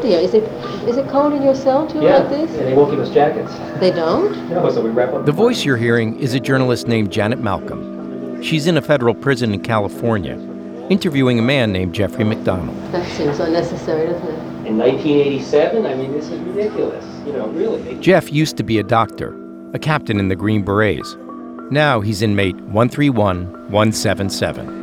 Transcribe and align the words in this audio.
cold 0.00 0.12
here. 0.12 0.20
Is 0.20 0.34
it 0.34 0.42
is 0.88 0.96
it 0.96 1.08
cold 1.08 1.32
in 1.32 1.42
your 1.42 1.54
cell 1.54 1.86
too 1.86 2.00
Yeah, 2.00 2.18
like 2.18 2.28
this? 2.30 2.50
and 2.58 2.66
they 2.66 2.74
won't 2.74 2.90
give 2.90 3.00
us 3.00 3.10
jackets. 3.10 3.52
They 3.80 3.90
don't? 3.90 4.48
No, 4.50 4.68
so 4.70 4.80
we 4.82 4.90
wrap 4.90 5.12
up. 5.12 5.24
The 5.26 5.32
voice 5.32 5.64
you're 5.64 5.76
hearing 5.76 6.18
is 6.18 6.34
a 6.34 6.40
journalist 6.40 6.86
named 6.88 7.12
Janet 7.12 7.38
Malcolm. 7.40 8.42
She's 8.42 8.66
in 8.66 8.76
a 8.76 8.82
federal 8.82 9.14
prison 9.14 9.52
in 9.52 9.60
California, 9.62 10.34
interviewing 10.88 11.38
a 11.38 11.42
man 11.42 11.72
named 11.72 11.94
Jeffrey 11.94 12.24
MacDonald. 12.24 12.76
That 12.92 13.06
seems 13.16 13.38
unnecessary, 13.38 14.06
doesn't 14.08 14.26
it? 14.28 14.38
In 14.66 14.78
1987, 14.78 15.84
I 15.86 15.94
mean, 15.94 16.12
this 16.12 16.28
is 16.30 16.40
ridiculous. 16.40 17.04
You 17.26 17.32
know, 17.34 17.48
really. 17.48 17.98
Jeff 18.00 18.32
used 18.32 18.56
to 18.56 18.62
be 18.62 18.78
a 18.78 18.82
doctor, 18.82 19.36
a 19.74 19.78
captain 19.78 20.18
in 20.18 20.28
the 20.28 20.36
Green 20.36 20.62
Berets. 20.64 21.16
Now 21.70 22.00
he's 22.00 22.22
inmate 22.22 22.56
131177. 22.56 24.79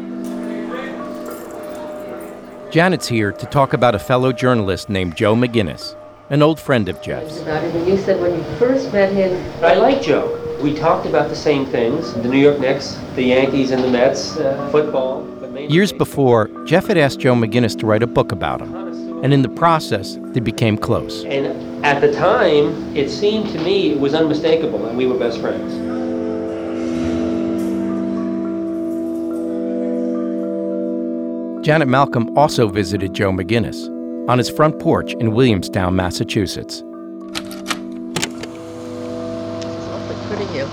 Janet's 2.70 3.07
here 3.07 3.31
to 3.31 3.45
talk 3.45 3.71
about 3.71 3.95
a 3.95 3.99
fellow 3.99 4.34
journalist 4.34 4.89
named 4.89 5.16
Joe 5.16 5.35
McGinniss, 5.35 5.95
an 6.30 6.41
old 6.41 6.59
friend 6.59 6.89
of 6.89 7.02
Jeff's. 7.02 7.39
About 7.39 7.63
it. 7.63 7.73
And 7.73 7.88
you 7.88 7.98
said 7.98 8.20
when 8.20 8.35
you 8.35 8.44
first 8.58 8.91
met 8.91 9.13
him, 9.13 9.31
I 9.63 9.75
like 9.75 10.02
Joe. 10.02 10.44
We 10.62 10.73
talked 10.73 11.05
about 11.05 11.30
the 11.30 11.35
same 11.35 11.66
things: 11.66 12.13
the 12.13 12.27
New 12.27 12.39
York 12.39 12.59
Knicks, 12.59 12.99
the 13.16 13.23
Yankees, 13.23 13.72
and 13.72 13.81
the 13.81 13.89
Mets, 13.89 14.35
uh, 14.38 14.70
football. 14.70 15.25
Years 15.58 15.94
before, 15.94 16.49
Jeff 16.66 16.88
had 16.88 16.98
asked 16.98 17.20
Joe 17.20 17.35
McGinniss 17.35 17.80
to 17.80 17.85
write 17.85 18.03
a 18.03 18.08
book 18.08 18.34
about 18.34 18.61
him, 18.61 18.75
and 19.23 19.34
in 19.34 19.41
the 19.41 19.49
process, 19.49 20.17
they 20.34 20.41
became 20.41 20.77
close. 20.77 21.23
And 21.23 21.86
at 21.86 22.02
the 22.02 22.11
time, 22.11 22.95
it 22.95 23.09
seemed 23.09 23.49
to 23.52 23.59
me 23.59 23.91
it 23.91 23.99
was 23.99 24.13
unmistakable, 24.13 24.86
and 24.88 24.97
we 24.97 25.08
were 25.08 25.17
best 25.17 25.39
friends. 25.39 25.96
Janet 31.67 31.89
Malcolm 31.89 32.29
also 32.37 32.69
visited 32.69 33.13
Joe 33.13 33.29
McGinniss 33.33 33.89
on 34.29 34.37
his 34.37 34.49
front 34.49 34.79
porch 34.79 35.13
in 35.15 35.33
Williamstown, 35.33 35.97
Massachusetts. 35.97 36.81
it's 37.31 37.41
awfully 39.89 40.15
pretty. 40.29 40.63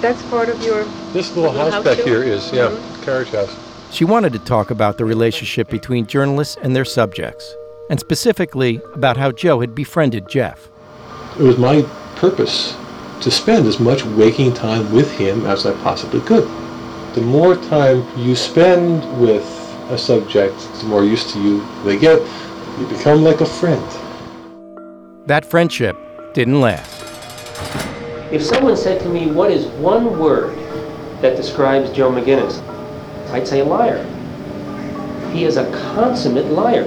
That's 0.00 0.22
part 0.30 0.48
of 0.48 0.58
your. 0.62 0.84
This 1.12 1.36
little 1.36 1.52
Little 1.52 1.66
house 1.66 1.72
house 1.74 1.84
back 1.84 1.98
too? 1.98 2.04
here 2.04 2.22
is, 2.22 2.50
yeah, 2.50 2.68
Mhm. 2.70 3.02
carriage 3.02 3.28
house. 3.28 3.54
She 3.90 4.06
wanted 4.06 4.32
to 4.32 4.38
talk 4.38 4.70
about 4.70 4.96
the 4.96 5.04
relationship 5.04 5.68
between 5.68 6.06
journalists 6.06 6.56
and 6.62 6.74
their 6.74 6.86
subjects, 6.86 7.54
and 7.90 8.00
specifically 8.00 8.80
about 8.94 9.18
how 9.18 9.32
Joe 9.32 9.60
had 9.60 9.74
befriended 9.74 10.30
Jeff. 10.30 10.70
It 11.38 11.42
was 11.42 11.58
my 11.58 11.84
purpose 12.16 12.72
to 13.20 13.30
spend 13.30 13.66
as 13.66 13.78
much 13.78 14.06
waking 14.06 14.54
time 14.54 14.90
with 14.94 15.12
him 15.12 15.44
as 15.44 15.66
I 15.66 15.72
possibly 15.72 16.20
could. 16.20 16.48
The 17.12 17.20
more 17.20 17.54
time 17.54 18.02
you 18.16 18.34
spend 18.34 19.04
with 19.20 19.59
a 19.90 19.98
subject, 19.98 20.56
the 20.80 20.86
more 20.86 21.04
used 21.04 21.30
to 21.30 21.42
you 21.42 21.66
they 21.84 21.98
get. 21.98 22.20
You 22.78 22.86
become 22.86 23.22
like 23.22 23.40
a 23.40 23.46
friend. 23.46 23.84
That 25.26 25.44
friendship 25.44 25.96
didn't 26.32 26.60
last. 26.60 27.02
If 28.32 28.42
someone 28.42 28.76
said 28.76 29.00
to 29.02 29.08
me, 29.08 29.30
"What 29.30 29.50
is 29.50 29.66
one 29.66 30.18
word 30.18 30.56
that 31.20 31.36
describes 31.36 31.90
Joe 31.90 32.10
McGinniss?" 32.10 32.62
I'd 33.32 33.46
say 33.46 33.60
a 33.60 33.64
liar. 33.64 34.04
He 35.32 35.44
is 35.44 35.56
a 35.56 35.70
consummate 35.94 36.50
liar. 36.50 36.84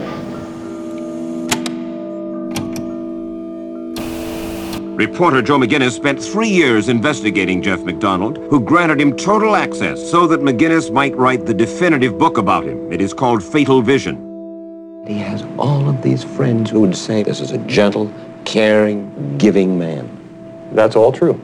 Reporter 4.96 5.42
Joe 5.42 5.58
McGinniss 5.58 5.94
spent 5.94 6.22
three 6.22 6.50
years 6.50 6.88
investigating 6.88 7.64
Jeff 7.64 7.80
MacDonald, 7.82 8.38
who 8.38 8.60
granted 8.60 9.02
him 9.02 9.18
total 9.18 9.56
access 9.56 10.00
so 10.12 10.28
that 10.28 10.42
McGinniss 10.42 10.94
might 10.94 11.16
write 11.16 11.48
the 11.48 11.54
definitive 11.54 12.20
book 12.20 12.38
about 12.38 12.64
him. 12.64 12.94
It 12.94 13.02
is 13.02 13.12
called 13.12 13.42
Fatal 13.42 13.82
Vision. 13.82 15.03
He 15.08 15.18
has 15.18 15.42
all 15.58 15.90
of 15.90 16.03
these 16.03 16.24
friends 16.24 16.70
who 16.70 16.82
would 16.82 16.96
say 16.96 17.24
this 17.24 17.40
is 17.40 17.50
a 17.50 17.58
gentle, 17.66 18.14
caring, 18.46 19.36
giving 19.40 19.80
man. 19.80 20.70
That's 20.74 20.96
all 20.96 21.12
true. 21.12 21.42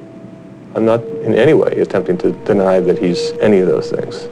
I'm 0.76 0.86
not 0.86 1.04
in 1.04 1.34
any 1.34 1.56
way 1.56 1.72
attempting 1.80 2.20
to 2.20 2.34
deny 2.46 2.80
that 2.80 3.00
he's 3.00 3.32
any 3.42 3.58
of 3.58 3.68
those 3.68 3.90
things. 3.90 4.30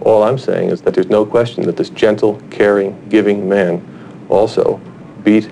All 0.00 0.24
I'm 0.24 0.38
saying 0.38 0.70
is 0.70 0.82
that 0.82 0.94
there's 0.94 1.10
no 1.10 1.24
question 1.24 1.64
that 1.66 1.76
this 1.76 1.90
gentle, 1.90 2.42
caring, 2.50 3.08
giving 3.08 3.48
man 3.48 4.26
also 4.28 4.80
beat 5.22 5.48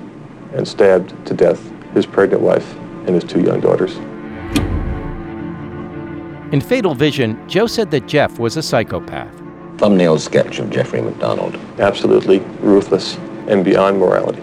and 0.55 0.67
stabbed 0.67 1.25
to 1.27 1.33
death 1.33 1.73
his 1.97 2.07
pregnant 2.07 2.43
wife 2.43 2.77
and 3.07 3.09
his 3.09 3.25
two 3.25 3.41
young 3.41 3.61
daughters. 3.61 3.97
In 6.53 6.61
Fatal 6.61 6.95
Vision, 6.95 7.37
Joe 7.49 7.67
said 7.67 7.91
that 7.91 8.07
Jeff 8.07 8.39
was 8.39 8.57
a 8.57 8.63
psychopath. 8.63 9.35
Thumbnail 9.79 10.19
sketch 10.19 10.59
of 10.59 10.71
Jeffrey 10.71 11.03
MacDonald. 11.03 11.57
Absolutely 11.81 12.39
ruthless 12.61 13.17
and 13.49 13.65
beyond 13.65 13.99
morality. 13.99 14.41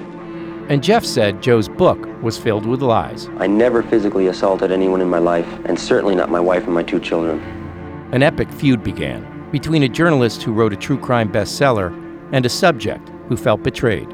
And 0.69 0.83
Jeff 0.83 1.05
said 1.05 1.41
Joe's 1.41 1.69
book 1.69 2.07
was 2.21 2.37
filled 2.37 2.65
with 2.65 2.81
lies. 2.81 3.29
I 3.37 3.47
never 3.47 3.83
physically 3.83 4.27
assaulted 4.27 4.71
anyone 4.71 5.01
in 5.01 5.09
my 5.09 5.19
life, 5.19 5.47
and 5.65 5.79
certainly 5.79 6.15
not 6.15 6.29
my 6.29 6.39
wife 6.39 6.65
and 6.65 6.73
my 6.73 6.83
two 6.83 6.99
children. 6.99 7.39
An 8.11 8.23
epic 8.23 8.51
feud 8.51 8.83
began 8.83 9.29
between 9.51 9.83
a 9.83 9.89
journalist 9.89 10.41
who 10.41 10.53
wrote 10.53 10.73
a 10.73 10.77
true 10.77 10.97
crime 10.97 11.31
bestseller 11.31 11.91
and 12.31 12.45
a 12.45 12.49
subject 12.49 13.09
who 13.27 13.37
felt 13.37 13.61
betrayed. 13.61 14.11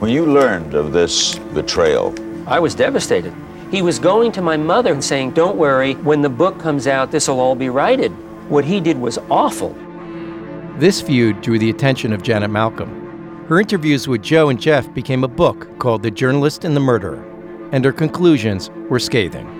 When 0.00 0.10
you 0.10 0.26
learned 0.26 0.74
of 0.74 0.92
this 0.92 1.38
betrayal, 1.54 2.14
I 2.46 2.60
was 2.60 2.74
devastated. 2.76 3.34
He 3.72 3.82
was 3.82 3.98
going 3.98 4.30
to 4.32 4.42
my 4.42 4.56
mother 4.56 4.92
and 4.92 5.02
saying, 5.02 5.32
Don't 5.32 5.56
worry, 5.56 5.94
when 5.94 6.22
the 6.22 6.28
book 6.28 6.60
comes 6.60 6.86
out, 6.86 7.10
this 7.10 7.26
will 7.26 7.40
all 7.40 7.56
be 7.56 7.68
righted. 7.68 8.12
What 8.48 8.64
he 8.64 8.80
did 8.80 8.98
was 8.98 9.18
awful. 9.28 9.74
This 10.78 11.02
feud 11.02 11.40
drew 11.40 11.58
the 11.58 11.70
attention 11.70 12.12
of 12.12 12.22
Janet 12.22 12.50
Malcolm. 12.50 13.46
Her 13.48 13.58
interviews 13.58 14.06
with 14.06 14.22
Joe 14.22 14.48
and 14.48 14.60
Jeff 14.60 14.92
became 14.94 15.24
a 15.24 15.28
book 15.28 15.78
called 15.80 16.02
The 16.02 16.10
Journalist 16.10 16.64
and 16.64 16.76
the 16.76 16.80
Murderer, 16.80 17.24
and 17.72 17.84
her 17.84 17.92
conclusions 17.92 18.70
were 18.88 19.00
scathing. 19.00 19.52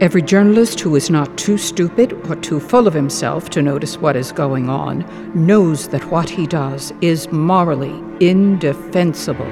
Every 0.00 0.22
journalist 0.22 0.78
who 0.80 0.94
is 0.94 1.10
not 1.10 1.36
too 1.38 1.56
stupid 1.56 2.12
or 2.28 2.36
too 2.36 2.60
full 2.60 2.86
of 2.86 2.94
himself 2.94 3.50
to 3.50 3.62
notice 3.62 3.98
what 3.98 4.16
is 4.16 4.32
going 4.32 4.68
on 4.68 5.04
knows 5.34 5.88
that 5.88 6.10
what 6.10 6.28
he 6.28 6.46
does 6.46 6.92
is 7.00 7.30
morally 7.32 8.02
indefensible. 8.20 9.50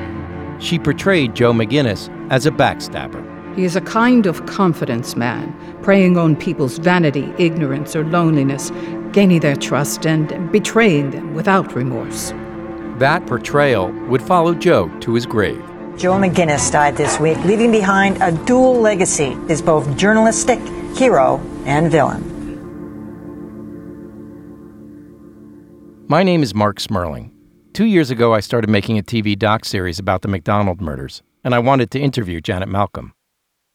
She 0.62 0.78
portrayed 0.78 1.34
Joe 1.34 1.53
McGinniss 1.53 2.09
as 2.31 2.47
a 2.47 2.53
backstabber. 2.53 3.28
He 3.56 3.65
is 3.65 3.75
a 3.75 3.81
kind 3.81 4.27
of 4.27 4.47
confidence 4.47 5.17
man, 5.17 5.53
preying 5.83 6.17
on 6.17 6.37
people's 6.37 6.78
vanity, 6.78 7.34
ignorance, 7.37 7.97
or 7.97 8.05
loneliness, 8.05 8.71
gaining 9.12 9.41
their 9.41 9.56
trust 9.56 10.06
and 10.06 10.50
betraying 10.53 11.11
them 11.11 11.34
without 11.34 11.75
remorse. 11.75 12.33
That 12.99 13.27
portrayal 13.27 13.91
would 14.09 14.23
follow 14.23 14.55
Joe 14.55 14.89
to 15.00 15.15
his 15.15 15.27
grave. 15.27 15.61
Joe 15.99 16.12
McGinniss 16.12 16.71
died 16.71 16.97
this 16.97 17.19
week, 17.19 17.39
leaving 17.44 17.73
behind 17.73 18.23
a 18.23 18.31
dual 18.47 18.81
legacy 18.81 19.37
as 19.49 19.61
both 19.61 19.97
journalistic 19.97 20.61
hero 20.97 21.41
and 21.67 21.91
villain. 21.91 22.29
My 26.09 26.23
name 26.23 26.43
is 26.43 26.55
Marc 26.55 26.79
Smerling. 26.79 27.31
Two 27.72 27.87
years 27.87 28.10
ago, 28.10 28.34
I 28.34 28.41
started 28.41 28.69
making 28.69 28.99
a 28.99 29.03
TV 29.03 29.38
doc 29.38 29.65
series 29.65 29.99
about 29.99 30.21
the 30.21 30.28
MacDonald 30.28 30.83
murders, 30.83 31.22
and 31.43 31.55
I 31.55 31.59
wanted 31.59 31.91
to 31.93 31.99
interview 31.99 32.38
Janet 32.38 32.69
Malcolm. 32.69 33.15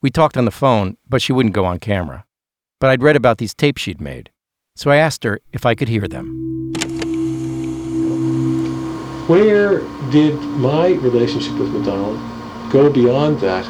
We 0.03 0.11
talked 0.11 0.37
on 0.37 0.45
the 0.45 0.51
phone, 0.51 0.97
but 1.09 1.19
she 1.19 1.33
wouldn't 1.33 1.55
go 1.55 1.65
on 1.65 1.79
camera. 1.79 2.23
But 2.79 2.91
I'd 2.91 3.01
read 3.01 3.15
about 3.15 3.39
these 3.39 3.55
tapes 3.55 3.81
she'd 3.81 3.99
made, 3.99 4.29
so 4.75 4.91
I 4.91 4.97
asked 4.97 5.23
her 5.23 5.39
if 5.51 5.65
I 5.65 5.73
could 5.73 5.87
hear 5.87 6.07
them. 6.07 6.73
Where 9.25 9.79
did 10.11 10.35
my 10.41 10.89
relationship 10.89 11.57
with 11.57 11.69
MacDonald 11.69 12.19
go 12.71 12.91
beyond 12.91 13.39
that 13.39 13.65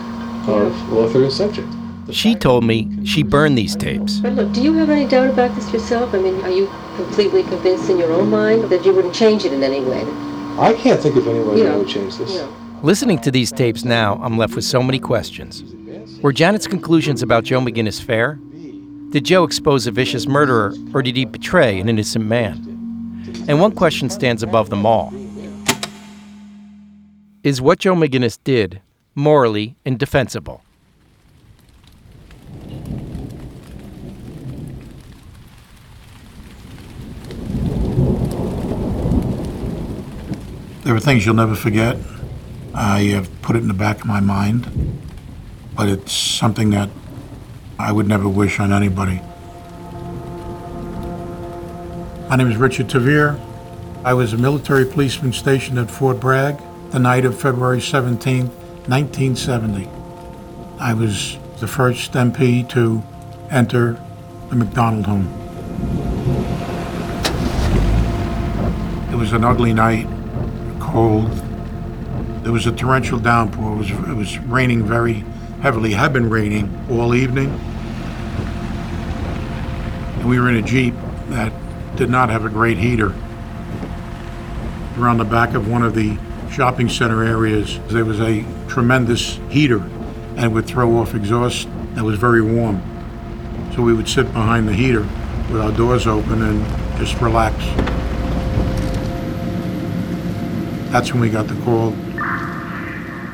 of 0.50 0.94
author 0.94 1.24
and 1.24 1.32
subject? 1.32 1.70
She 2.12 2.36
told 2.36 2.64
me 2.64 2.90
she 3.06 3.22
burned 3.24 3.58
these 3.58 3.76
tapes. 3.76 4.20
But 4.20 4.34
look, 4.34 4.54
do 4.54 4.62
you 4.62 4.74
have 4.74 4.90
any 4.90 5.06
doubt 5.08 5.30
about 5.30 5.54
this 5.56 5.72
yourself? 5.74 6.14
I 6.14 6.20
mean, 6.20 6.40
are 6.42 6.50
you 6.50 6.68
completely 6.96 7.44
convinced 7.44 7.90
in 7.90 7.98
your 7.98 8.12
own 8.14 8.30
mind 8.30 8.66
that 8.66 8.86
you 8.86 8.94
wouldn't 8.94 9.14
change 9.14 9.44
it 9.46 9.52
in 9.54 9.62
any 9.64 9.82
way? 9.82 10.02
I 10.58 10.74
can't 10.74 11.00
think 11.00 11.16
of 11.18 11.28
any 11.28 11.40
way 11.40 11.58
You 11.58 11.64
that 11.66 11.74
I 11.74 11.78
would 11.78 11.88
change 11.88 12.18
this. 12.18 12.32
you 12.34 12.40
know. 12.40 12.54
Listening 12.82 13.20
to 13.20 13.32
these 13.32 13.52
tapes 13.52 13.84
now, 13.84 14.20
I'm 14.24 14.38
left 14.38 14.56
with 14.56 14.64
so 14.64 14.82
many 14.82 15.00
questions. 15.00 15.64
Were 16.22 16.32
Janet's 16.32 16.68
conclusions 16.68 17.22
about 17.22 17.44
Joe 17.44 17.60
McGinniss 17.60 18.02
fair? 18.02 18.40
Did 19.12 19.26
Joe 19.26 19.44
expose 19.44 19.86
a 19.88 19.92
vicious 19.92 20.28
murderer, 20.28 20.74
or 20.94 21.02
did 21.02 21.16
he 21.16 21.26
betray 21.26 21.80
an 21.80 21.90
innocent 21.90 22.26
man? 22.26 22.56
And 23.48 23.60
one 23.60 23.72
question 23.74 24.10
stands 24.10 24.44
above 24.44 24.70
them 24.70 24.86
all 24.86 25.14
Is 27.44 27.62
what 27.62 27.80
Joe 27.80 27.96
McGinniss 27.96 28.40
did 28.44 28.82
morally 29.16 29.76
indefensible? 29.86 30.62
There 40.88 40.96
are 40.96 41.02
things 41.02 41.26
you'll 41.26 41.36
never 41.36 41.54
forget. 41.54 41.98
I 42.74 43.02
have 43.08 43.30
put 43.42 43.58
it 43.58 43.60
in 43.60 43.68
the 43.68 43.74
back 43.74 44.00
of 44.00 44.06
my 44.06 44.22
mind, 44.22 45.02
but 45.76 45.90
it's 45.90 46.14
something 46.14 46.70
that 46.70 46.90
I 47.78 47.92
would 47.92 48.08
never 48.08 48.30
wish 48.30 48.58
on 48.62 48.72
anybody. 48.72 49.20
My 52.30 52.38
name 52.38 52.50
is 52.50 52.56
Richard 52.56 52.88
Tevere. 52.88 53.38
I 54.06 54.14
was 54.14 54.32
a 54.32 54.38
military 54.38 54.86
policeman 54.86 55.34
stationed 55.34 55.78
at 55.78 55.92
Fort 55.92 56.22
Bragg 56.22 56.58
the 56.92 57.00
night 57.00 57.26
of 57.26 57.38
February 57.38 57.82
17, 57.82 58.48
1970. 58.48 59.90
I 60.80 60.94
was 60.94 61.38
the 61.60 61.68
first 61.68 62.14
MP 62.14 62.66
to 62.70 63.04
enter 63.52 64.02
the 64.48 64.56
MacDonald 64.56 65.06
home. 65.06 65.28
It 69.12 69.18
was 69.18 69.34
an 69.34 69.44
ugly 69.44 69.74
night, 69.74 70.08
cold. 70.98 71.30
There 72.44 72.52
was 72.52 72.66
a 72.66 72.72
torrential 72.72 73.20
downpour. 73.20 73.74
It 73.74 73.78
was, 73.78 73.92
it 73.92 74.16
was 74.16 74.40
raining 74.40 74.84
very 74.84 75.24
heavily, 75.62 75.94
had 75.94 76.12
been 76.12 76.28
raining 76.28 76.76
all 76.90 77.14
evening. 77.14 77.50
And 80.18 80.28
we 80.28 80.40
were 80.40 80.50
in 80.50 80.56
a 80.56 80.64
Jeep 80.64 80.96
that 81.28 81.54
did 81.98 82.10
not 82.10 82.32
have 82.32 82.46
a 82.46 82.50
great 82.50 82.80
heater. 82.80 83.14
Around 84.98 85.20
the 85.20 85.26
back 85.26 85.54
of 85.54 85.68
one 85.68 85.84
of 85.84 85.94
the 85.94 86.18
shopping 86.52 86.90
center 86.90 87.24
areas, 87.24 87.80
there 87.90 88.04
was 88.04 88.20
a 88.20 88.44
tremendous 88.68 89.40
heater 89.52 89.84
and 90.36 90.52
would 90.52 90.66
throw 90.66 90.98
off 90.98 91.14
exhaust 91.14 91.70
that 91.94 92.04
was 92.04 92.18
very 92.18 92.42
warm. 92.42 92.82
So 93.76 93.84
we 93.84 93.94
would 93.94 94.10
sit 94.10 94.26
behind 94.34 94.68
the 94.68 94.74
heater 94.74 95.02
with 95.52 95.62
our 95.62 95.72
doors 95.72 96.08
open 96.08 96.42
and 96.42 96.98
just 96.98 97.22
relax. 97.22 97.97
That's 100.98 101.14
when 101.14 101.22
we 101.22 101.30
got 101.30 101.48
the 101.48 101.54
call. 101.62 101.92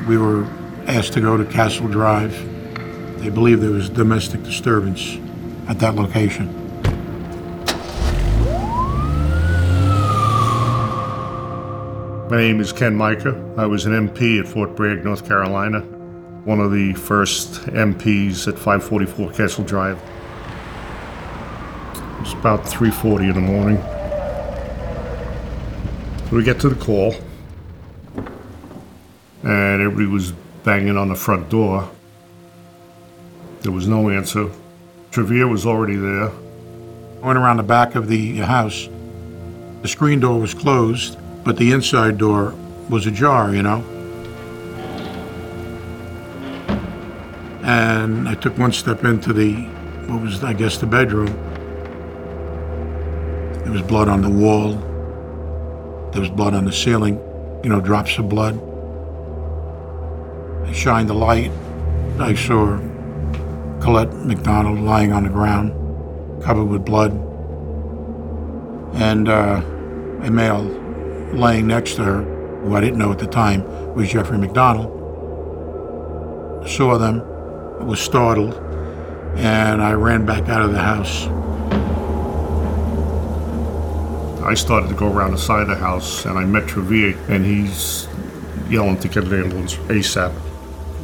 We 0.06 0.18
were 0.18 0.44
asked 0.86 1.14
to 1.14 1.22
go 1.22 1.38
to 1.38 1.46
Castle 1.46 1.88
Drive. 1.88 2.30
They 3.20 3.30
believed 3.30 3.62
there 3.62 3.70
was 3.70 3.88
domestic 3.88 4.42
disturbance 4.42 5.16
at 5.66 5.78
that 5.78 5.94
location. 5.94 6.52
My 12.28 12.36
name 12.36 12.60
is 12.60 12.70
Ken 12.70 12.94
Mica. 12.94 13.34
I 13.56 13.64
was 13.64 13.86
an 13.86 14.10
MP 14.10 14.38
at 14.38 14.46
Fort 14.46 14.76
Bragg, 14.76 15.02
North 15.02 15.26
Carolina, 15.26 15.80
one 16.44 16.60
of 16.60 16.70
the 16.70 16.92
first 16.92 17.62
MPs 17.68 18.46
at 18.46 18.58
544 18.58 19.32
Castle 19.32 19.64
Drive. 19.64 19.96
It 21.94 22.20
was 22.20 22.34
about 22.34 22.64
3.40 22.64 23.20
in 23.20 23.32
the 23.32 23.40
morning. 23.40 23.78
We 26.30 26.44
get 26.44 26.60
to 26.60 26.68
the 26.68 26.74
call, 26.74 27.14
and 29.44 29.82
everybody 29.82 30.06
was 30.06 30.32
banging 30.64 30.96
on 30.96 31.08
the 31.08 31.14
front 31.14 31.50
door. 31.50 31.90
There 33.60 33.72
was 33.72 33.86
no 33.86 34.08
answer. 34.08 34.50
Tevere 35.10 35.48
was 35.48 35.66
already 35.66 35.96
there. 35.96 36.30
I 37.22 37.26
went 37.26 37.38
around 37.38 37.58
the 37.58 37.62
back 37.62 37.94
of 37.94 38.08
the 38.08 38.38
house. 38.38 38.88
The 39.82 39.88
screen 39.88 40.20
door 40.20 40.40
was 40.40 40.54
closed, 40.54 41.18
but 41.44 41.58
the 41.58 41.72
inside 41.72 42.16
door 42.16 42.54
was 42.88 43.06
ajar, 43.06 43.54
you 43.54 43.62
know. 43.62 43.84
And 47.62 48.28
I 48.28 48.34
took 48.34 48.56
one 48.56 48.72
step 48.72 49.04
into 49.04 49.32
the, 49.34 49.54
what 50.06 50.22
was, 50.22 50.42
I 50.42 50.54
guess, 50.54 50.78
the 50.78 50.86
bedroom. 50.86 51.34
There 53.62 53.72
was 53.72 53.82
blood 53.82 54.08
on 54.08 54.22
the 54.22 54.30
wall. 54.30 54.74
There 56.12 56.20
was 56.20 56.30
blood 56.30 56.54
on 56.54 56.64
the 56.64 56.72
ceiling, 56.72 57.16
you 57.62 57.68
know, 57.68 57.80
drops 57.80 58.16
of 58.18 58.28
blood. 58.28 58.58
I 60.66 60.72
shined 60.72 61.08
the 61.08 61.14
light. 61.14 61.50
I 62.18 62.34
saw 62.34 62.78
Colette 63.80 64.12
MacDonald 64.14 64.80
lying 64.80 65.12
on 65.12 65.24
the 65.24 65.28
ground, 65.28 65.72
covered 66.42 66.64
with 66.64 66.84
blood, 66.84 67.12
and 68.94 69.28
uh, 69.28 69.60
a 70.22 70.30
male 70.30 70.62
laying 71.34 71.66
next 71.66 71.96
to 71.96 72.04
her, 72.04 72.22
who 72.62 72.74
I 72.74 72.80
didn't 72.80 72.98
know 72.98 73.12
at 73.12 73.18
the 73.18 73.26
time 73.26 73.94
was 73.94 74.10
Jeffrey 74.10 74.38
MacDonald. 74.38 74.90
Saw 76.68 76.96
them, 76.96 77.22
was 77.86 78.00
startled, 78.00 78.54
and 79.36 79.82
I 79.82 79.92
ran 79.92 80.24
back 80.24 80.48
out 80.48 80.62
of 80.62 80.72
the 80.72 80.80
house. 80.80 81.26
I 84.42 84.54
started 84.54 84.88
to 84.88 84.94
go 84.94 85.10
around 85.10 85.32
the 85.32 85.38
side 85.38 85.62
of 85.62 85.68
the 85.68 85.76
house, 85.76 86.24
and 86.24 86.38
I 86.38 86.44
met 86.44 86.68
Tevere, 86.68 87.16
and 87.28 87.44
he's 87.44 88.08
yelling 88.68 88.98
to 89.00 89.08
get 89.08 89.24
an 89.24 89.34
ambulance 89.34 89.74
ASAP. 89.88 90.32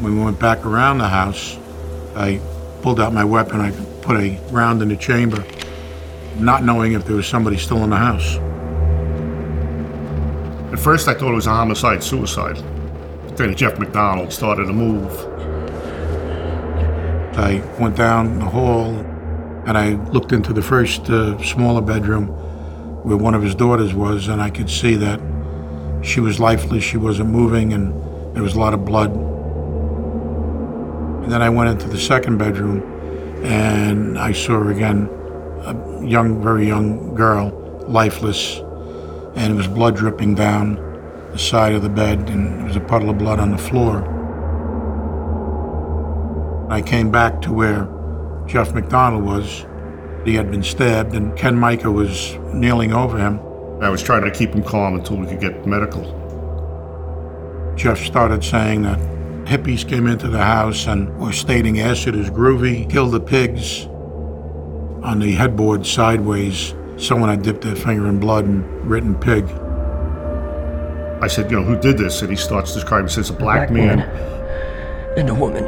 When 0.00 0.16
we 0.16 0.24
went 0.24 0.40
back 0.40 0.64
around 0.64 0.96
the 0.96 1.08
house, 1.08 1.58
I 2.16 2.40
pulled 2.80 3.00
out 3.00 3.12
my 3.12 3.22
weapon. 3.22 3.60
I 3.60 3.70
put 4.00 4.16
a 4.16 4.40
round 4.50 4.80
in 4.80 4.88
the 4.88 4.96
chamber, 4.96 5.44
not 6.38 6.64
knowing 6.64 6.94
if 6.94 7.04
there 7.04 7.16
was 7.16 7.26
somebody 7.26 7.58
still 7.58 7.84
in 7.84 7.90
the 7.90 7.96
house. 7.96 8.36
At 10.72 10.78
first, 10.78 11.06
I 11.06 11.12
thought 11.12 11.32
it 11.32 11.34
was 11.34 11.46
a 11.46 11.50
homicide 11.50 12.02
suicide. 12.02 12.56
But 13.26 13.36
then 13.36 13.54
Jeff 13.54 13.78
MacDonald 13.78 14.32
started 14.32 14.68
to 14.68 14.72
move. 14.72 15.12
I 17.36 17.62
went 17.78 17.94
down 17.94 18.38
the 18.38 18.46
hall 18.46 18.94
and 19.66 19.76
I 19.76 19.96
looked 20.12 20.32
into 20.32 20.54
the 20.54 20.62
first 20.62 21.10
uh, 21.10 21.36
smaller 21.42 21.82
bedroom 21.82 22.28
where 23.04 23.18
one 23.18 23.34
of 23.34 23.42
his 23.42 23.54
daughters 23.54 23.92
was, 23.92 24.28
and 24.28 24.40
I 24.40 24.48
could 24.48 24.70
see 24.70 24.94
that 24.94 25.20
she 26.02 26.20
was 26.20 26.40
lifeless, 26.40 26.82
she 26.82 26.96
wasn't 26.96 27.28
moving, 27.28 27.74
and 27.74 27.92
there 28.34 28.42
was 28.42 28.54
a 28.54 28.58
lot 28.58 28.72
of 28.72 28.86
blood. 28.86 29.29
And 31.30 31.34
then 31.36 31.42
I 31.42 31.48
went 31.48 31.70
into 31.70 31.88
the 31.88 31.96
second 31.96 32.38
bedroom 32.38 32.82
and 33.44 34.18
I 34.18 34.32
saw 34.32 34.66
again 34.66 35.08
a 35.60 36.04
young, 36.04 36.42
very 36.42 36.66
young 36.66 37.14
girl, 37.14 37.50
lifeless, 37.86 38.56
and 39.36 39.52
it 39.52 39.54
was 39.54 39.68
blood 39.68 39.94
dripping 39.94 40.34
down 40.34 40.74
the 41.30 41.38
side 41.38 41.74
of 41.74 41.82
the 41.82 41.88
bed, 41.88 42.28
and 42.30 42.58
there 42.58 42.66
was 42.66 42.74
a 42.74 42.80
puddle 42.80 43.10
of 43.10 43.18
blood 43.18 43.38
on 43.38 43.52
the 43.52 43.58
floor. 43.58 44.02
I 46.68 46.82
came 46.82 47.12
back 47.12 47.40
to 47.42 47.52
where 47.52 47.86
Jeff 48.48 48.74
MacDonald 48.74 49.22
was. 49.22 49.66
He 50.24 50.34
had 50.34 50.50
been 50.50 50.64
stabbed, 50.64 51.14
and 51.14 51.36
Ken 51.36 51.56
Mica 51.56 51.92
was 51.92 52.34
kneeling 52.52 52.92
over 52.92 53.16
him. 53.16 53.38
I 53.80 53.88
was 53.88 54.02
trying 54.02 54.24
to 54.24 54.32
keep 54.32 54.52
him 54.52 54.64
calm 54.64 54.96
until 54.96 55.18
we 55.18 55.28
could 55.28 55.40
get 55.40 55.64
medical. 55.64 56.02
Jeff 57.76 58.00
started 58.00 58.42
saying 58.42 58.82
that 58.82 59.19
hippies 59.50 59.86
came 59.86 60.06
into 60.06 60.28
the 60.28 60.38
house 60.38 60.86
and 60.86 61.18
were 61.18 61.32
stating 61.32 61.80
acid 61.80 62.14
is 62.14 62.30
groovy, 62.30 62.88
kill 62.88 63.10
the 63.10 63.18
pigs. 63.18 63.86
On 65.02 65.18
the 65.18 65.32
headboard 65.32 65.84
sideways, 65.84 66.72
someone 66.96 67.30
had 67.30 67.42
dipped 67.42 67.62
their 67.62 67.74
finger 67.74 68.06
in 68.06 68.20
blood 68.20 68.44
and 68.44 68.64
written 68.88 69.16
pig. 69.16 69.44
I 71.20 71.26
said, 71.26 71.50
you 71.50 71.58
know, 71.58 71.64
who 71.64 71.76
did 71.80 71.98
this? 71.98 72.22
And 72.22 72.30
he 72.30 72.36
starts 72.36 72.72
describing, 72.72 73.08
says, 73.08 73.28
a 73.28 73.32
black, 73.32 73.68
black 73.68 73.72
man. 73.72 73.98
man. 73.98 75.18
And 75.18 75.28
a 75.28 75.34
woman 75.34 75.64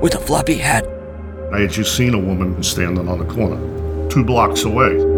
with 0.00 0.14
a 0.14 0.20
floppy 0.20 0.54
hat. 0.54 0.86
I 1.52 1.62
had 1.62 1.72
just 1.72 1.96
seen 1.96 2.14
a 2.14 2.18
woman 2.18 2.62
standing 2.62 3.08
on 3.08 3.18
the 3.18 3.24
corner, 3.24 3.58
two 4.08 4.24
blocks 4.24 4.62
away. 4.62 5.09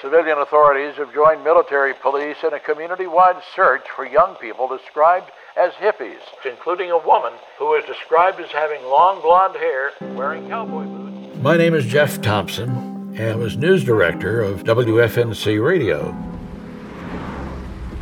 Civilian 0.00 0.38
authorities 0.38 0.94
have 0.96 1.12
joined 1.12 1.44
military 1.44 1.92
police 1.92 2.38
in 2.42 2.54
a 2.54 2.60
community 2.60 3.06
wide 3.06 3.36
search 3.54 3.82
for 3.94 4.06
young 4.06 4.34
people 4.36 4.66
described 4.66 5.30
as 5.58 5.72
hippies, 5.74 6.20
including 6.46 6.90
a 6.90 6.96
woman 6.96 7.34
who 7.58 7.74
is 7.74 7.84
described 7.84 8.40
as 8.40 8.50
having 8.50 8.82
long 8.84 9.20
blonde 9.20 9.56
hair, 9.56 9.90
wearing 10.16 10.48
cowboy 10.48 10.84
boots. 10.84 11.36
My 11.42 11.58
name 11.58 11.74
is 11.74 11.84
Jeff 11.84 12.22
Thompson, 12.22 13.14
and 13.18 13.32
I 13.32 13.34
was 13.36 13.58
news 13.58 13.84
director 13.84 14.40
of 14.40 14.64
WFNC 14.64 15.62
Radio. 15.62 16.16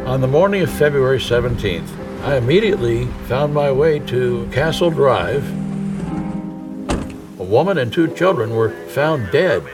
On 0.07 0.21
the 0.21 0.29
morning 0.29 0.63
of 0.63 0.71
February 0.71 1.19
17th, 1.19 1.89
I 2.23 2.37
immediately 2.37 3.07
found 3.27 3.53
my 3.53 3.73
way 3.73 3.99
to 4.01 4.49
Castle 4.53 4.91
Drive. 4.91 5.45
A 7.41 7.45
woman 7.45 7.79
and 7.79 7.93
two 7.93 8.15
children 8.15 8.55
were 8.55 8.71
found 8.91 9.33
dead. 9.33 9.65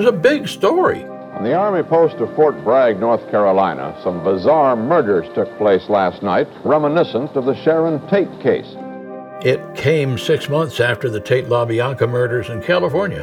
It 0.00 0.04
was 0.04 0.14
a 0.14 0.18
big 0.18 0.48
story. 0.48 1.04
On 1.04 1.44
the 1.44 1.52
Army 1.52 1.82
post 1.82 2.14
of 2.22 2.34
Fort 2.34 2.64
Bragg, 2.64 2.98
North 2.98 3.20
Carolina, 3.30 3.94
some 4.02 4.24
bizarre 4.24 4.74
murders 4.74 5.26
took 5.34 5.54
place 5.58 5.90
last 5.90 6.22
night, 6.22 6.48
reminiscent 6.64 7.32
of 7.32 7.44
the 7.44 7.54
Sharon 7.62 8.00
Tate 8.08 8.40
case. 8.40 8.74
It 9.44 9.60
came 9.76 10.16
six 10.16 10.48
months 10.48 10.80
after 10.80 11.10
the 11.10 11.20
Tate 11.20 11.48
LaBianca 11.48 12.08
murders 12.08 12.48
in 12.48 12.62
California. 12.62 13.20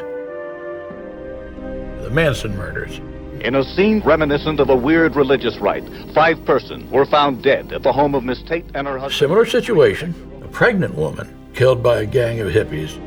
The 2.03 2.11
Manson 2.11 2.55
murders. 2.55 2.99
In 3.43 3.55
a 3.55 3.63
scene 3.63 4.03
reminiscent 4.05 4.59
of 4.59 4.69
a 4.69 4.75
weird 4.75 5.15
religious 5.15 5.57
rite, 5.57 5.89
five 6.13 6.37
persons 6.45 6.91
were 6.91 7.07
found 7.07 7.41
dead 7.41 7.73
at 7.73 7.81
the 7.81 7.91
home 7.91 8.13
of 8.13 8.23
Miss 8.23 8.43
Tate 8.43 8.65
and 8.75 8.85
her 8.85 8.99
husband. 8.99 9.17
Similar 9.17 9.47
situation 9.47 10.13
a 10.45 10.47
pregnant 10.49 10.93
woman 10.93 11.35
killed 11.55 11.81
by 11.81 12.01
a 12.01 12.05
gang 12.05 12.39
of 12.39 12.49
hippies. 12.49 13.01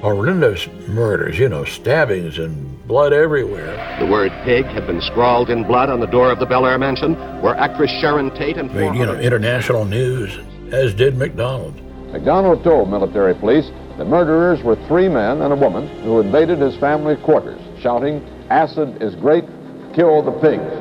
Horrendous 0.00 0.68
murders, 0.86 1.40
you 1.40 1.48
know, 1.48 1.64
stabbings 1.64 2.38
and 2.38 2.69
blood 2.90 3.12
everywhere. 3.12 3.96
The 4.00 4.06
word 4.06 4.32
pig 4.42 4.66
had 4.66 4.84
been 4.84 5.00
scrawled 5.00 5.48
in 5.48 5.62
blood 5.62 5.90
on 5.90 6.00
the 6.00 6.08
door 6.08 6.32
of 6.32 6.40
the 6.40 6.44
Bel 6.44 6.66
Air 6.66 6.76
mansion 6.76 7.14
where 7.40 7.54
actress 7.54 7.88
Sharon 8.00 8.34
Tate 8.34 8.56
and 8.56 8.74
Made, 8.74 8.96
you 8.96 9.06
know, 9.06 9.14
international 9.14 9.84
news, 9.84 10.36
as 10.72 10.92
did 10.92 11.16
MacDonald. 11.16 11.80
MacDonald 12.10 12.64
told 12.64 12.90
military 12.90 13.32
police 13.36 13.70
The 13.96 14.04
murderers 14.04 14.60
were 14.64 14.74
three 14.88 15.08
men 15.08 15.40
and 15.40 15.52
a 15.52 15.56
woman 15.56 15.86
who 16.02 16.18
invaded 16.18 16.58
his 16.58 16.76
family 16.78 17.14
quarters, 17.14 17.60
shouting, 17.80 18.26
Acid 18.50 19.00
is 19.00 19.14
great, 19.14 19.44
kill 19.94 20.22
the 20.22 20.32
pigs. 20.32 20.74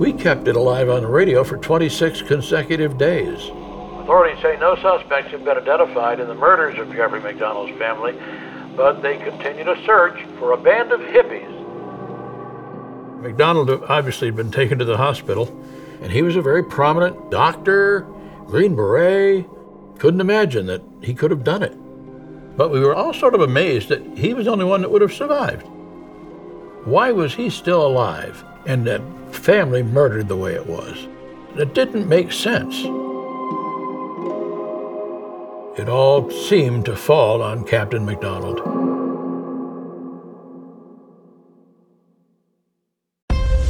We 0.00 0.14
kept 0.14 0.48
it 0.48 0.56
alive 0.56 0.88
on 0.88 1.02
the 1.02 1.08
radio 1.08 1.44
for 1.44 1.58
26 1.58 2.22
consecutive 2.22 2.96
days. 2.96 3.50
Authorities 4.00 4.40
say 4.40 4.56
no 4.58 4.74
suspects 4.76 5.32
have 5.32 5.44
been 5.44 5.58
identified 5.58 6.18
in 6.18 6.28
the 6.28 6.34
murders 6.34 6.78
of 6.78 6.90
Jeffrey 6.96 7.20
MacDonald's 7.20 7.78
family, 7.78 8.14
but 8.80 9.02
they 9.02 9.18
continue 9.18 9.62
to 9.62 9.76
search 9.84 10.24
for 10.38 10.52
a 10.52 10.56
band 10.56 10.90
of 10.90 11.00
hippies. 11.00 11.50
MacDonald 13.20 13.68
obviously 13.90 14.28
had 14.28 14.36
been 14.36 14.50
taken 14.50 14.78
to 14.78 14.86
the 14.86 14.96
hospital, 14.96 15.54
and 16.00 16.10
he 16.10 16.22
was 16.22 16.34
a 16.34 16.40
very 16.40 16.64
prominent 16.64 17.30
doctor, 17.30 18.06
Green 18.46 18.74
Beret. 18.74 19.44
Couldn't 19.98 20.22
imagine 20.22 20.64
that 20.64 20.80
he 21.02 21.12
could 21.12 21.30
have 21.30 21.44
done 21.44 21.62
it. 21.62 21.76
But 22.56 22.70
we 22.70 22.80
were 22.80 22.94
all 22.94 23.12
sort 23.12 23.34
of 23.34 23.42
amazed 23.42 23.90
that 23.90 24.00
he 24.16 24.32
was 24.32 24.46
the 24.46 24.52
only 24.52 24.64
one 24.64 24.80
that 24.80 24.90
would 24.90 25.02
have 25.02 25.12
survived. 25.12 25.66
Why 26.86 27.12
was 27.12 27.34
he 27.34 27.50
still 27.50 27.86
alive 27.86 28.42
and 28.64 28.86
that 28.86 29.02
family 29.30 29.82
murdered 29.82 30.28
the 30.28 30.36
way 30.36 30.54
it 30.54 30.66
was? 30.66 31.06
It 31.54 31.74
didn't 31.74 32.08
make 32.08 32.32
sense. 32.32 32.86
It 35.78 35.88
all 35.88 36.28
seemed 36.28 36.84
to 36.86 36.96
fall 36.96 37.42
on 37.42 37.64
Captain 37.64 38.04
MacDonald. 38.04 38.58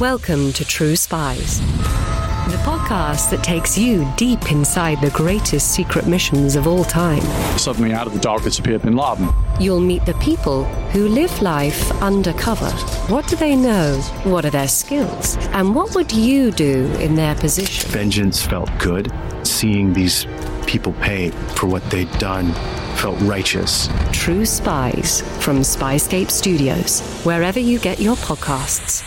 Welcome 0.00 0.54
to 0.54 0.64
True 0.64 0.97
Spies, 0.97 1.61
the 1.61 2.57
podcast 2.64 3.28
that 3.28 3.45
takes 3.45 3.76
you 3.76 4.11
deep 4.16 4.50
inside 4.50 5.02
the 5.02 5.11
greatest 5.11 5.75
secret 5.75 6.07
missions 6.07 6.57
of 6.57 6.66
all 6.66 6.85
time. 6.85 7.21
Suddenly, 7.59 7.92
out 7.92 8.07
of 8.07 8.14
the 8.14 8.21
darkness 8.21 8.59
appeared 8.59 8.80
Bin 8.80 8.97
Laden. 8.97 9.28
You'll 9.61 9.80
meet 9.80 10.07
the 10.07 10.14
people 10.14 10.64
who 10.92 11.07
live 11.07 11.42
life 11.42 11.92
undercover. 12.00 12.71
What 13.12 13.28
do 13.28 13.37
they 13.37 13.54
know? 13.54 14.00
What 14.25 14.47
are 14.47 14.50
their 14.50 14.69
skills? 14.69 15.37
And 15.52 15.75
what 15.75 15.95
would 15.95 16.12
you 16.12 16.50
do 16.50 16.87
in 16.95 17.14
their 17.14 17.35
position? 17.35 17.90
Vengeance 17.90 18.40
felt 18.40 18.71
good. 18.78 19.12
Seeing 19.42 19.92
these 19.92 20.26
people 20.70 20.92
pay 21.00 21.30
for 21.56 21.66
what 21.66 21.82
they'd 21.90 22.10
done 22.12 22.54
felt 22.94 23.20
righteous. 23.22 23.88
True 24.12 24.46
Spies 24.46 25.22
from 25.42 25.60
Spyscape 25.62 26.30
Studios, 26.30 27.00
wherever 27.24 27.58
you 27.58 27.80
get 27.80 27.98
your 27.98 28.14
podcasts. 28.16 29.04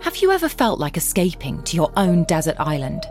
Have 0.00 0.16
you 0.16 0.30
ever 0.30 0.48
felt 0.48 0.80
like 0.80 0.96
escaping 0.96 1.62
to 1.64 1.76
your 1.76 1.92
own 1.98 2.24
desert 2.24 2.56
island? 2.58 3.04